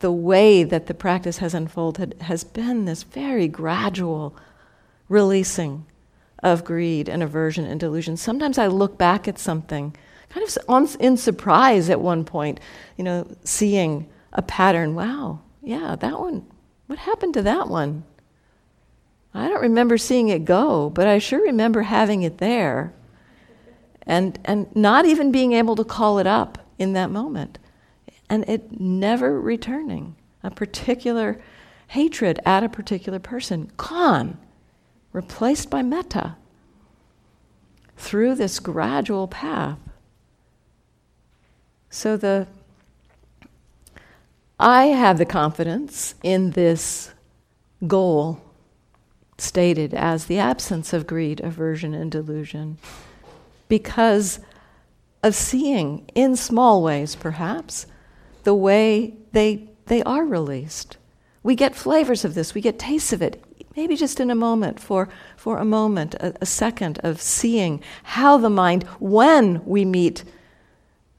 the 0.00 0.12
way 0.12 0.64
that 0.64 0.86
the 0.86 0.94
practice 0.94 1.38
has 1.38 1.54
unfolded 1.54 2.16
has 2.22 2.44
been 2.44 2.84
this 2.84 3.02
very 3.02 3.48
gradual 3.48 4.36
releasing 5.08 5.86
of 6.42 6.64
greed 6.64 7.08
and 7.08 7.22
aversion 7.22 7.64
and 7.64 7.80
delusion. 7.80 8.16
Sometimes 8.16 8.58
I 8.58 8.66
look 8.66 8.98
back 8.98 9.26
at 9.26 9.38
something, 9.38 9.96
kind 10.30 10.46
of 10.46 10.96
in 11.00 11.16
surprise 11.16 11.90
at 11.90 12.00
one 12.00 12.24
point, 12.24 12.60
you 12.96 13.04
know, 13.04 13.26
seeing 13.44 14.08
a 14.32 14.42
pattern. 14.42 14.94
Wow, 14.94 15.40
yeah, 15.62 15.96
that 15.96 16.18
one, 16.18 16.46
what 16.86 16.98
happened 16.98 17.34
to 17.34 17.42
that 17.42 17.68
one? 17.68 18.04
I 19.34 19.48
don't 19.48 19.62
remember 19.62 19.98
seeing 19.98 20.28
it 20.28 20.44
go, 20.44 20.90
but 20.90 21.06
I 21.06 21.18
sure 21.18 21.42
remember 21.42 21.82
having 21.82 22.22
it 22.22 22.38
there 22.38 22.92
and, 24.02 24.38
and 24.44 24.74
not 24.74 25.04
even 25.04 25.30
being 25.30 25.52
able 25.52 25.76
to 25.76 25.84
call 25.84 26.18
it 26.18 26.26
up 26.26 26.58
in 26.78 26.94
that 26.94 27.10
moment. 27.10 27.58
And 28.30 28.48
it 28.48 28.80
never 28.80 29.40
returning. 29.40 30.16
A 30.42 30.50
particular 30.50 31.40
hatred 31.88 32.40
at 32.44 32.64
a 32.64 32.68
particular 32.68 33.18
person, 33.18 33.70
gone, 33.76 34.38
replaced 35.12 35.70
by 35.70 35.82
metta 35.82 36.36
through 37.96 38.34
this 38.34 38.60
gradual 38.60 39.28
path. 39.28 39.78
So 41.90 42.16
the 42.16 42.46
I 44.60 44.86
have 44.86 45.18
the 45.18 45.24
confidence 45.24 46.14
in 46.22 46.50
this 46.50 47.12
goal 47.86 48.40
stated 49.38 49.94
as 49.94 50.26
the 50.26 50.38
absence 50.38 50.92
of 50.92 51.06
greed, 51.06 51.40
aversion, 51.40 51.94
and 51.94 52.10
delusion 52.10 52.78
because 53.68 54.40
of 55.22 55.34
seeing 55.34 56.10
in 56.14 56.34
small 56.34 56.82
ways, 56.82 57.14
perhaps, 57.14 57.86
the 58.42 58.54
way 58.54 59.14
they, 59.32 59.68
they 59.86 60.02
are 60.02 60.24
released. 60.24 60.96
We 61.44 61.54
get 61.54 61.76
flavors 61.76 62.24
of 62.24 62.34
this, 62.34 62.52
we 62.52 62.60
get 62.60 62.80
tastes 62.80 63.12
of 63.12 63.22
it, 63.22 63.44
maybe 63.76 63.94
just 63.94 64.18
in 64.18 64.30
a 64.30 64.34
moment, 64.34 64.80
for, 64.80 65.08
for 65.36 65.58
a 65.58 65.64
moment, 65.64 66.14
a, 66.14 66.34
a 66.40 66.46
second 66.46 66.98
of 67.04 67.20
seeing 67.20 67.80
how 68.02 68.38
the 68.38 68.50
mind, 68.50 68.82
when 68.98 69.64
we 69.64 69.84
meet 69.84 70.24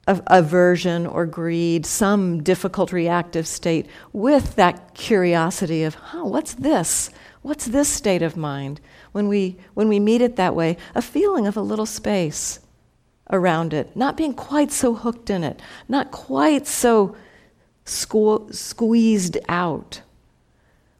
aversion 0.06 1.06
or 1.06 1.26
greed, 1.26 1.86
some 1.86 2.42
difficult 2.42 2.92
reactive 2.92 3.46
state, 3.46 3.86
with 4.12 4.56
that 4.56 4.94
curiosity 4.94 5.84
of, 5.84 5.94
huh, 5.94 6.24
what's 6.24 6.54
this? 6.54 7.10
What's 7.42 7.66
this 7.66 7.88
state 7.88 8.22
of 8.22 8.36
mind? 8.36 8.80
When 9.12 9.28
we, 9.28 9.56
when 9.74 9.88
we 9.88 10.00
meet 10.00 10.20
it 10.20 10.36
that 10.36 10.54
way, 10.54 10.76
a 10.94 11.02
feeling 11.02 11.46
of 11.46 11.56
a 11.56 11.62
little 11.62 11.86
space 11.86 12.60
around 13.30 13.72
it, 13.72 13.94
not 13.96 14.16
being 14.16 14.34
quite 14.34 14.72
so 14.72 14.94
hooked 14.94 15.30
in 15.30 15.44
it, 15.44 15.60
not 15.88 16.10
quite 16.10 16.66
so 16.66 17.16
sque- 17.84 18.54
squeezed 18.54 19.38
out. 19.48 20.02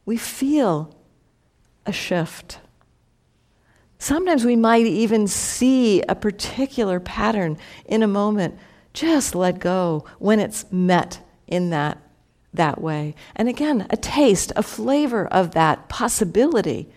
We 0.04 0.16
feel 0.16 0.94
a 1.86 1.92
shift. 1.92 2.58
Sometimes 3.98 4.44
we 4.44 4.56
might 4.56 4.86
even 4.86 5.26
see 5.26 6.00
a 6.02 6.14
particular 6.14 7.00
pattern 7.00 7.58
in 7.84 8.02
a 8.02 8.06
moment. 8.06 8.58
Just 8.92 9.34
let 9.34 9.58
go 9.58 10.04
when 10.18 10.40
it's 10.40 10.64
met 10.70 11.20
in 11.46 11.70
that 11.70 11.98
that 12.52 12.80
way. 12.80 13.14
And 13.36 13.48
again, 13.48 13.86
a 13.90 13.96
taste, 13.96 14.52
a 14.56 14.62
flavor 14.62 15.26
of 15.26 15.52
that 15.52 15.88
possibility 15.88 16.88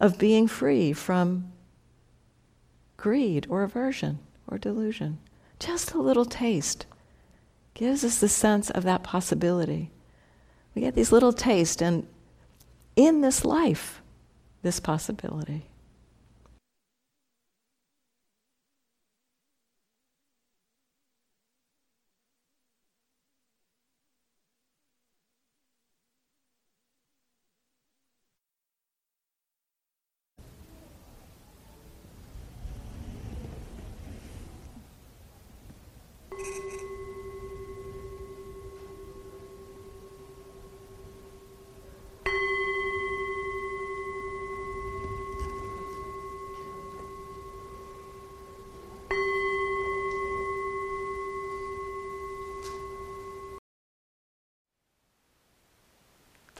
of 0.00 0.18
being 0.18 0.46
free 0.46 0.92
from 0.92 1.52
greed 2.96 3.46
or 3.48 3.62
aversion 3.62 4.18
or 4.46 4.58
delusion. 4.58 5.18
Just 5.58 5.92
a 5.92 6.00
little 6.00 6.24
taste 6.24 6.86
gives 7.74 8.04
us 8.04 8.18
the 8.18 8.28
sense 8.28 8.68
of 8.70 8.82
that 8.84 9.02
possibility. 9.02 9.90
We 10.74 10.82
get 10.82 10.94
these 10.94 11.12
little 11.12 11.32
tastes, 11.32 11.80
and 11.80 12.06
in 12.96 13.20
this 13.20 13.44
life, 13.44 14.02
this 14.62 14.80
possibility. 14.80 15.66